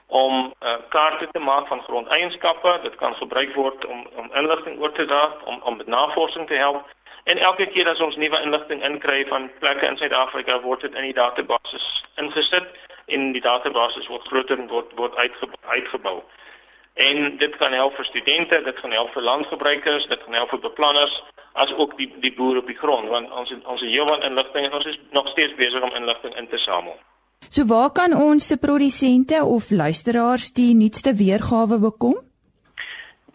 om 0.06 0.52
uh, 0.62 0.74
kaarte 0.88 1.28
te 1.30 1.38
maak 1.38 1.66
van 1.66 1.82
grondeienskappe. 1.82 2.78
Dit 2.82 2.94
kan 2.94 3.14
gebruik 3.14 3.54
word 3.54 3.86
om 3.86 4.06
om 4.16 4.30
inligting 4.34 4.80
oor 4.80 4.92
te 4.92 5.06
dra, 5.06 5.32
om 5.44 5.60
om 5.62 5.80
navorsing 5.86 6.46
te 6.46 6.54
help. 6.54 6.84
En 7.24 7.38
elke 7.38 7.66
keer 7.66 7.88
as 7.88 8.00
ons 8.00 8.16
nuwe 8.16 8.40
inligting 8.40 8.84
inkry 8.84 9.26
van 9.26 9.50
plekke 9.58 9.86
in 9.86 9.96
Suid-Afrika, 9.96 10.60
word 10.60 10.80
dit 10.80 10.94
in 10.94 11.02
die 11.02 11.16
database 11.16 11.80
ingesit 12.16 12.66
en 13.06 13.32
die 13.32 13.40
database 13.40 14.08
word 14.08 14.26
groter 14.28 14.58
en 14.58 14.68
word 14.68 14.92
word 14.94 15.16
uitgebou. 15.16 15.58
uitgebou. 15.62 16.22
En 16.94 17.36
dit 17.36 17.56
kan 17.56 17.72
help 17.72 17.96
vir 17.98 18.04
studente, 18.04 18.60
dit 18.64 18.80
kan 18.80 18.92
help 18.94 19.10
vir 19.12 19.22
landgebruikers, 19.22 20.06
dit 20.06 20.20
kan 20.24 20.34
help 20.38 20.52
vir 20.54 20.60
beplanners 20.62 21.14
as 21.54 21.72
ook 21.78 21.96
die 21.98 22.06
die 22.22 22.34
boere 22.34 22.58
op 22.62 22.66
die 22.70 22.78
grond 22.78 23.08
want 23.10 23.30
ons 23.30 23.50
ons 23.62 23.82
het 23.82 23.90
heelwat 23.90 24.22
inligting 24.26 24.66
en 24.66 24.78
ons 24.78 24.86
is 24.90 24.98
nog 25.10 25.28
steeds 25.30 25.54
besig 25.58 25.82
om 25.82 25.94
inligting 25.94 26.34
in 26.36 26.48
te 26.48 26.58
samel. 26.58 26.94
So 27.48 27.66
waar 27.70 27.90
kan 27.90 28.14
ons 28.14 28.46
se 28.46 28.58
produsente 28.58 29.42
of 29.56 29.70
luisteraars 29.70 30.52
die 30.52 30.74
nuutste 30.74 31.14
weergawe 31.14 31.78
bekom? 31.82 32.16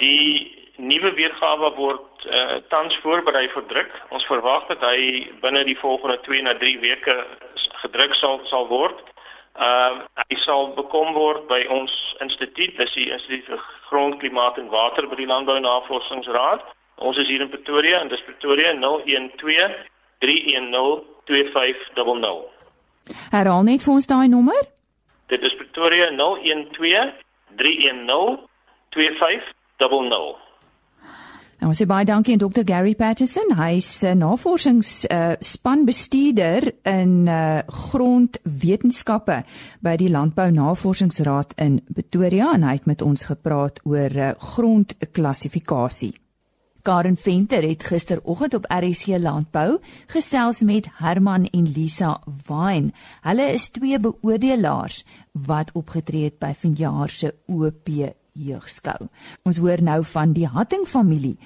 Die 0.04 0.56
nuwe 0.76 1.12
weergawe 1.16 1.72
word 1.76 2.26
uh, 2.26 2.58
tans 2.72 2.96
voorberei 3.04 3.48
vir 3.54 3.66
druk. 3.72 3.94
Ons 4.16 4.28
verwag 4.32 4.68
dat 4.72 4.84
hy 4.84 5.28
binne 5.44 5.64
die 5.68 5.78
volgende 5.80 6.20
2 6.28 6.44
na 6.48 6.56
3 6.60 6.80
weke 6.84 7.16
gedruk 7.84 8.16
sal 8.20 8.40
sal 8.52 8.68
word. 8.72 9.04
Ehm 9.60 9.96
uh, 10.00 10.26
hy 10.30 10.36
sal 10.46 10.70
bekom 10.76 11.14
word 11.14 11.48
by 11.50 11.66
ons 11.68 11.92
instituut, 12.24 12.78
dis 12.78 12.94
die 12.96 13.10
Instituut 13.12 13.48
vir 13.52 13.64
Grond, 13.90 14.20
Klimaat 14.22 14.58
en 14.62 14.70
Water 14.72 15.08
by 15.12 15.18
die 15.20 15.28
Landbou 15.28 15.60
Navorsingsraad. 15.60 16.64
Ons 17.04 17.20
is 17.20 17.28
hier 17.28 17.44
in 17.44 17.52
Pretoria 17.52 18.00
en 18.00 18.12
dis 18.12 18.24
Pretoria 18.28 18.72
012 18.80 19.76
310 20.24 21.04
2500. 21.28 22.48
Herhaal 23.36 23.64
net 23.68 23.84
vir 23.84 23.94
ons 23.98 24.08
daai 24.08 24.28
nommer. 24.32 24.62
Dit 25.32 25.44
is 25.44 25.56
Pretoria 25.60 26.08
012 26.16 27.16
310 27.60 28.40
2500. 28.96 30.49
Ons 31.60 31.76
sê 31.82 31.84
baie 31.84 32.08
dankie 32.08 32.38
aan 32.38 32.40
Dr 32.40 32.64
Gary 32.64 32.96
Patterson. 32.96 33.52
Hy's 33.60 34.00
'n 34.04 34.08
uh, 34.08 34.14
navorsingsspanbestuurder 34.24 36.72
uh, 36.72 37.02
in 37.02 37.28
uh, 37.28 37.60
grondwetenskappe 37.68 39.44
by 39.84 39.96
die 40.00 40.10
Landbou 40.10 40.52
Navorsingsraad 40.52 41.54
in 41.60 41.82
Pretoria 41.94 42.54
en 42.54 42.64
hy 42.64 42.74
het 42.80 42.86
met 42.86 43.02
ons 43.02 43.24
gepraat 43.28 43.80
oor 43.84 44.16
uh, 44.16 44.32
grondklassifikasie. 44.40 46.14
Karen 46.82 47.18
Venter 47.18 47.64
het 47.68 47.84
gisteroggend 47.84 48.54
op 48.54 48.66
RSC 48.72 49.08
Landbou 49.20 49.80
gesels 50.08 50.64
met 50.64 50.88
Herman 51.04 51.46
en 51.52 51.72
Lisa 51.76 52.24
Wine. 52.48 52.92
Hulle 53.22 53.52
is 53.52 53.70
twee 53.70 54.00
beoordelaars 54.00 55.06
wat 55.34 55.72
opgetree 55.76 56.24
het 56.24 56.40
by 56.40 56.54
vanjaar 56.56 57.10
se 57.10 57.36
OP 57.46 57.90
jeugskou. 58.40 59.10
Ons 59.44 59.60
hoor 59.60 59.84
nou 59.84 60.00
van 60.14 60.34
die 60.34 60.48
Hatting 60.48 60.88
familie. 60.88 61.38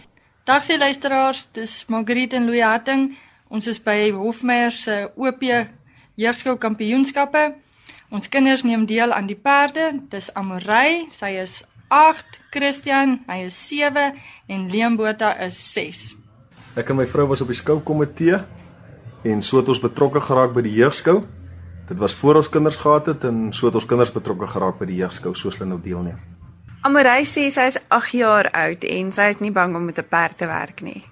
Dag 0.45 0.63
se 0.63 0.77
luisteraars, 0.77 1.47
dis 1.55 1.85
Margriet 1.87 2.33
en 2.33 2.45
Louis 2.45 2.63
Hatting. 2.63 3.13
Ons 3.47 3.67
is 3.67 3.79
by 3.81 4.11
Hofmeyer 4.11 4.71
se 4.71 5.09
OP 5.15 5.43
jeugskou 6.15 6.57
kampioenskappe. 6.61 7.53
Ons 8.13 8.29
kinders 8.29 8.65
neem 8.65 8.85
deel 8.85 9.13
aan 9.13 9.29
die 9.29 9.37
perde. 9.39 9.91
Dis 10.11 10.29
Amorey, 10.37 11.07
sy 11.17 11.31
is 11.41 11.61
8, 11.93 12.39
Christian, 12.53 13.19
hy 13.29 13.45
is 13.47 13.57
7 13.69 14.11
en 14.49 14.67
Leembota 14.69 15.33
is 15.45 15.57
6. 15.73 16.03
Ek 16.77 16.89
en 16.89 16.97
my 16.97 17.05
vrou 17.09 17.27
was 17.29 17.41
op 17.45 17.49
die 17.53 17.57
skoukomitee 17.57 18.39
en 19.29 19.41
so 19.45 19.61
het 19.61 19.69
ons 19.69 19.81
betrokke 19.81 20.21
geraak 20.21 20.55
by 20.55 20.63
die 20.65 20.75
jeugskou. 20.79 21.21
Dit 21.89 21.99
was 22.01 22.15
voor 22.17 22.41
ons 22.41 22.49
kinders 22.49 22.79
gehad 22.81 23.11
het 23.11 23.25
en 23.29 23.51
so 23.53 23.69
het 23.69 23.77
ons 23.77 23.85
kinders 23.89 24.13
betrokke 24.13 24.49
geraak 24.49 24.79
by 24.79 24.87
die 24.89 25.01
jeugskou 25.01 25.35
soos 25.37 25.59
hulle 25.59 25.69
nou 25.69 25.81
deelneem. 25.83 26.17
Amorey 26.83 27.23
sê 27.23 27.45
sy 27.47 27.63
is 27.69 27.77
8 27.95 28.17
jaar 28.19 28.49
oud 28.59 28.81
en 28.83 29.11
sy 29.15 29.29
is 29.31 29.37
nie 29.39 29.53
bang 29.55 29.71
om 29.77 29.85
met 29.87 29.99
'n 29.99 30.09
perd 30.15 30.37
te 30.37 30.47
werk 30.47 30.81
nie. 30.81 31.03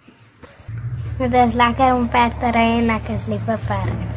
Dit 1.18 1.34
is 1.34 1.54
lekker 1.54 1.94
om 1.96 2.10
perd 2.10 2.36
te 2.40 2.50
ry 2.52 2.66
en 2.80 2.90
ek 2.90 3.08
is 3.16 3.28
lief 3.32 3.46
vir 3.46 3.62
perde. 3.68 4.08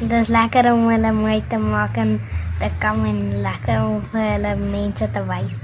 Dit 0.00 0.12
is 0.12 0.28
lekker 0.28 0.72
om 0.72 0.84
hulle 0.88 1.12
mooi 1.12 1.40
te 1.48 1.56
maak 1.56 1.96
en 1.96 2.20
te 2.58 2.68
kom 2.80 3.06
en 3.06 3.40
lekker 3.42 3.80
om 3.84 4.02
vir 4.12 4.26
hulle 4.32 4.52
mense 4.56 5.08
te 5.16 5.22
wys. 5.30 5.56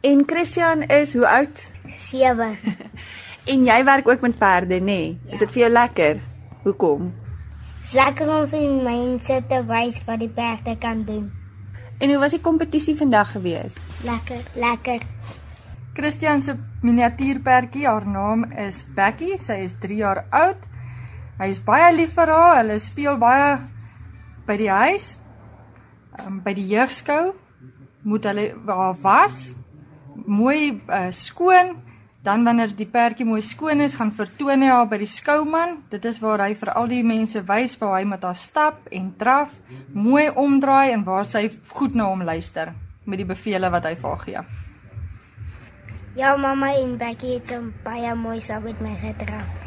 En 0.00 0.24
Christian 0.26 0.82
is 0.82 1.12
hoe 1.12 1.28
oud? 1.28 1.70
7. 1.98 2.56
en 3.52 3.64
jy 3.64 3.84
werk 3.84 4.08
ook 4.08 4.20
met 4.20 4.38
perde, 4.38 4.80
nê? 4.80 4.84
Nee? 4.84 5.20
Ja. 5.26 5.32
Is 5.32 5.38
dit 5.38 5.52
vir 5.52 5.62
jou 5.62 5.70
lekker? 5.72 6.24
Hoekom? 6.64 7.12
Dis 7.82 7.92
lekker 7.92 8.34
om 8.40 8.48
vir 8.48 8.66
mense 8.82 9.42
te 9.48 9.62
wys 9.68 10.04
wat 10.06 10.18
die 10.18 10.32
perde 10.32 10.78
kan 10.80 11.04
doen. 11.04 11.41
En 12.02 12.10
hoe 12.10 12.18
was 12.18 12.34
die 12.34 12.42
kompetisie 12.42 12.96
vandag 12.98 13.36
gewees? 13.36 13.76
Lekker, 14.02 14.42
lekker. 14.58 15.04
Christian 15.94 16.42
se 16.42 16.56
miniatuurperdjie, 16.82 17.86
haar 17.86 18.06
naam 18.08 18.42
is 18.58 18.80
Becky, 18.96 19.36
sy 19.38 19.60
is 19.68 19.76
3 19.78 19.98
jaar 20.00 20.24
oud. 20.34 20.66
Hy 21.38 21.48
is 21.52 21.60
baie 21.62 21.92
lief 21.94 22.16
vir 22.16 22.32
haar. 22.34 22.56
Hulle 22.58 22.80
speel 22.82 23.20
baie 23.22 23.52
by 24.48 24.56
die 24.58 24.70
huis. 24.72 25.12
Um, 26.18 26.40
by 26.42 26.56
die 26.58 26.66
jeugskou 26.72 27.36
moet 28.02 28.26
hulle 28.26 28.48
haar 28.66 28.98
was 29.04 29.52
mooi 30.26 30.82
uh, 30.88 31.06
skoon. 31.14 31.76
Dan 32.22 32.44
wanneer 32.46 32.70
die 32.78 32.86
perdjie 32.86 33.24
mooi 33.26 33.40
skoon 33.42 33.80
is, 33.82 33.96
gaan 33.98 34.12
vertoon 34.14 34.62
hy 34.62 34.68
haar 34.70 34.86
by 34.86 35.00
die 35.00 35.10
skouman. 35.10 35.80
Dit 35.90 36.04
is 36.06 36.20
waar 36.22 36.44
hy 36.44 36.52
vir 36.54 36.70
al 36.78 36.86
die 36.86 37.02
mense 37.02 37.40
wys 37.48 37.72
waar 37.80 37.96
hy 37.96 38.04
met 38.06 38.22
haar 38.22 38.36
stap 38.38 38.84
en 38.94 39.08
draf, 39.18 39.56
mooi 39.90 40.28
omdraai 40.30 40.92
en 40.92 41.02
waar 41.02 41.26
sy 41.26 41.48
goed 41.74 41.96
na 41.98 42.06
hom 42.12 42.22
luister 42.22 42.70
met 43.10 43.18
die 43.18 43.26
bevele 43.26 43.66
wat 43.74 43.88
hy 43.88 43.96
vir 43.98 44.08
haar 44.12 44.22
gee. 44.22 44.42
Ja, 46.14 46.36
mamma 46.38 46.68
en 46.78 46.92
Becky 47.00 47.32
het 47.40 47.50
so 47.50 47.72
baie 47.82 48.14
mooi 48.14 48.38
saam 48.40 48.68
met 48.68 48.78
my 48.84 48.92
gedraf. 49.00 49.58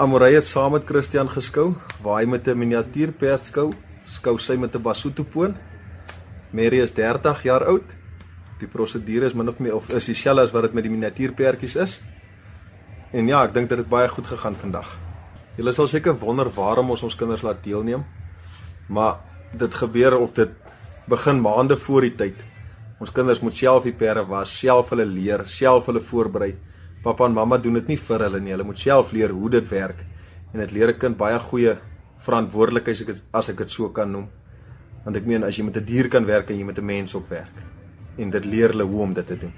Amorey 0.00 0.32
het 0.38 0.48
saam 0.48 0.72
met 0.72 0.86
Christian 0.88 1.28
geskou, 1.28 1.74
waar 2.00 2.22
hy 2.22 2.26
met 2.26 2.48
'n 2.48 2.58
miniatuurperd 2.58 3.44
skou, 3.44 3.74
skou 4.06 4.38
sy 4.38 4.56
met 4.56 4.74
'n 4.74 4.82
Basutopoon. 4.82 5.54
Mary 6.50 6.80
is 6.80 6.94
30 6.94 7.42
jaar 7.42 7.66
oud 7.66 7.84
die 8.60 8.68
prosedure 8.70 9.26
is 9.26 9.34
min 9.34 9.50
of 9.50 9.60
meer 9.62 9.74
of 9.74 9.88
is 9.94 10.06
dieselfde 10.10 10.46
as 10.46 10.52
wat 10.54 10.68
dit 10.68 10.76
met 10.76 10.86
die 10.86 10.92
miniatuurperdjies 10.92 11.76
is. 11.82 11.96
En 13.14 13.28
ja, 13.30 13.42
ek 13.46 13.54
dink 13.54 13.70
dit 13.70 13.78
het 13.78 13.90
baie 13.90 14.08
goed 14.10 14.26
gegaan 14.30 14.56
vandag. 14.58 14.88
Julle 15.58 15.74
sal 15.74 15.88
seker 15.90 16.16
wonder 16.18 16.50
waarom 16.54 16.90
ons 16.94 17.04
ons 17.06 17.16
kinders 17.18 17.44
laat 17.46 17.62
deelneem. 17.62 18.04
Maar 18.90 19.20
dit 19.58 19.74
gebeur 19.74 20.18
of 20.18 20.34
dit 20.34 20.54
begin 21.10 21.40
maande 21.42 21.76
voor 21.78 22.08
die 22.08 22.14
tyd. 22.18 22.40
Ons 23.02 23.12
kinders 23.14 23.42
moet 23.42 23.54
self 23.54 23.84
die 23.86 23.94
perde 23.94 24.24
was, 24.26 24.54
self 24.54 24.90
hulle 24.94 25.06
leer, 25.06 25.44
self 25.50 25.90
hulle 25.90 26.02
voorberei. 26.02 26.54
Pappa 27.04 27.26
en 27.28 27.36
mamma 27.36 27.58
doen 27.60 27.78
dit 27.80 27.92
nie 27.92 28.00
vir 28.00 28.26
hulle 28.26 28.40
nie. 28.40 28.54
Hulle 28.54 28.66
moet 28.66 28.80
self 28.80 29.12
leer 29.12 29.34
hoe 29.34 29.50
dit 29.58 29.68
werk. 29.70 30.00
En 30.54 30.62
dit 30.62 30.72
leer 30.72 30.94
'n 30.94 30.98
kind 30.98 31.16
baie 31.16 31.38
goeie 31.38 31.76
verantwoordelikheid 32.24 33.22
as 33.32 33.48
ek 33.48 33.58
dit 33.58 33.70
so 33.70 33.88
kan 33.90 34.10
noem. 34.10 34.28
Want 35.04 35.16
ek 35.16 35.26
meen 35.26 35.44
as 35.44 35.56
jy 35.56 35.64
met 35.64 35.76
'n 35.76 35.84
dier 35.84 36.08
kan 36.08 36.24
werk 36.24 36.50
en 36.50 36.58
jy 36.58 36.64
met 36.64 36.78
'n 36.78 36.86
mens 36.86 37.14
ook 37.14 37.28
werk 37.28 37.73
en 38.16 38.30
dit 38.30 38.44
leer 38.44 38.68
hulle 38.68 38.84
hoe 38.84 39.00
om 39.00 39.12
dit 39.12 39.26
te 39.26 39.38
doen. 39.38 39.52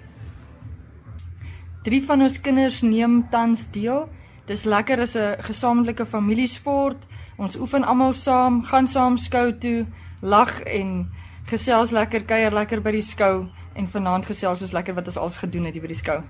Drie 1.86 2.02
van 2.04 2.22
ons 2.22 2.40
kinders 2.40 2.80
neem 2.82 3.20
tans 3.30 3.66
deel. 3.70 4.08
Dis 4.46 4.64
lekker 4.64 5.00
as 5.00 5.14
'n 5.16 5.36
gesamentlike 5.42 6.06
familiesport. 6.06 6.98
Ons 7.36 7.56
oefen 7.56 7.84
almal 7.84 8.12
saam, 8.12 8.64
gaan 8.64 8.88
saam 8.88 9.16
skou 9.16 9.58
toe, 9.58 9.86
lag 10.20 10.60
en 10.60 11.10
gesels 11.44 11.90
lekker, 11.90 12.24
kuier 12.24 12.52
lekker 12.52 12.80
by 12.80 12.90
die 12.90 13.02
skou 13.02 13.48
en 13.74 13.88
vanaand 13.88 14.26
gesels 14.26 14.62
ons 14.62 14.72
lekker 14.72 14.94
wat 14.94 15.06
ons 15.06 15.16
als 15.16 15.36
gedoen 15.36 15.64
het 15.64 15.72
hier 15.72 15.82
by 15.82 15.92
die 15.92 16.00
skou. 16.00 16.22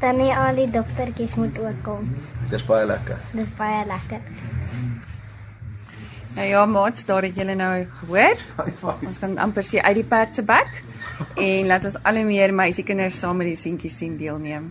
Dan 0.00 0.16
nie 0.16 0.32
al 0.34 0.54
die 0.58 0.70
doktertjies 0.70 1.34
moet 1.38 1.58
ook 1.58 1.82
kom. 1.82 2.08
Dis 2.50 2.64
baie 2.66 2.86
lekker. 2.86 3.18
Dis 3.32 3.52
baie 3.58 3.86
lekker. 3.86 4.20
Nou 6.34 6.46
ja, 6.48 6.66
maats, 6.66 7.04
daar 7.04 7.22
het 7.22 7.36
julle 7.36 7.54
nou 7.54 7.86
gehoor. 8.00 8.38
Ons 9.06 9.18
kan 9.20 9.36
amper 9.38 9.64
sê 9.64 9.82
uit 9.84 9.98
die 10.00 10.04
perd 10.08 10.34
se 10.34 10.42
bek 10.42 10.78
en 11.36 11.66
laat 11.68 11.84
ons 11.84 11.98
al 12.08 12.22
hoe 12.22 12.24
meer 12.24 12.54
meisiekinders 12.56 13.18
saam 13.20 13.36
met 13.36 13.50
die 13.50 13.58
seentjies 13.58 13.98
sien 14.00 14.16
deelneem. 14.16 14.70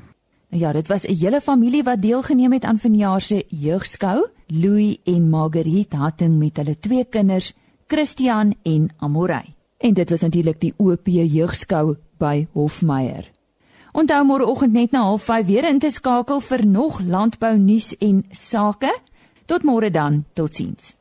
Ja, 0.49 0.71
dit 0.73 0.87
was 0.87 1.05
'n 1.05 1.15
hele 1.15 1.41
familie 1.41 1.83
wat 1.83 2.01
deelgeneem 2.01 2.51
het 2.53 2.63
aan 2.63 2.77
vanjaar 2.77 3.21
se 3.21 3.43
jeugskou. 3.47 4.27
Louis 4.47 4.97
en 5.03 5.29
Marguerite 5.29 5.97
Hatting 5.97 6.37
met 6.37 6.57
hulle 6.57 6.79
twee 6.79 7.05
kinders, 7.05 7.53
Christian 7.87 8.55
en 8.63 8.89
Amorey. 8.97 9.55
En 9.77 9.93
dit 9.93 10.09
was 10.09 10.19
natuurlik 10.19 10.59
die 10.59 10.73
OP 10.77 11.07
Jeugskou 11.07 11.95
by 12.17 12.47
Hofmeyer. 12.51 13.31
Onthou 13.91 14.25
môreoggend 14.25 14.71
net 14.71 14.91
na 14.91 15.17
05:30 15.17 15.45
weer 15.45 15.67
in 15.69 15.79
te 15.79 15.89
skakel 15.89 16.39
vir 16.39 16.67
nog 16.67 16.99
landbou 16.99 17.57
nuus 17.57 17.97
en 17.97 18.25
sake. 18.31 18.99
Tot 19.45 19.63
môre 19.63 19.91
dan, 19.91 20.25
totsiens. 20.33 21.00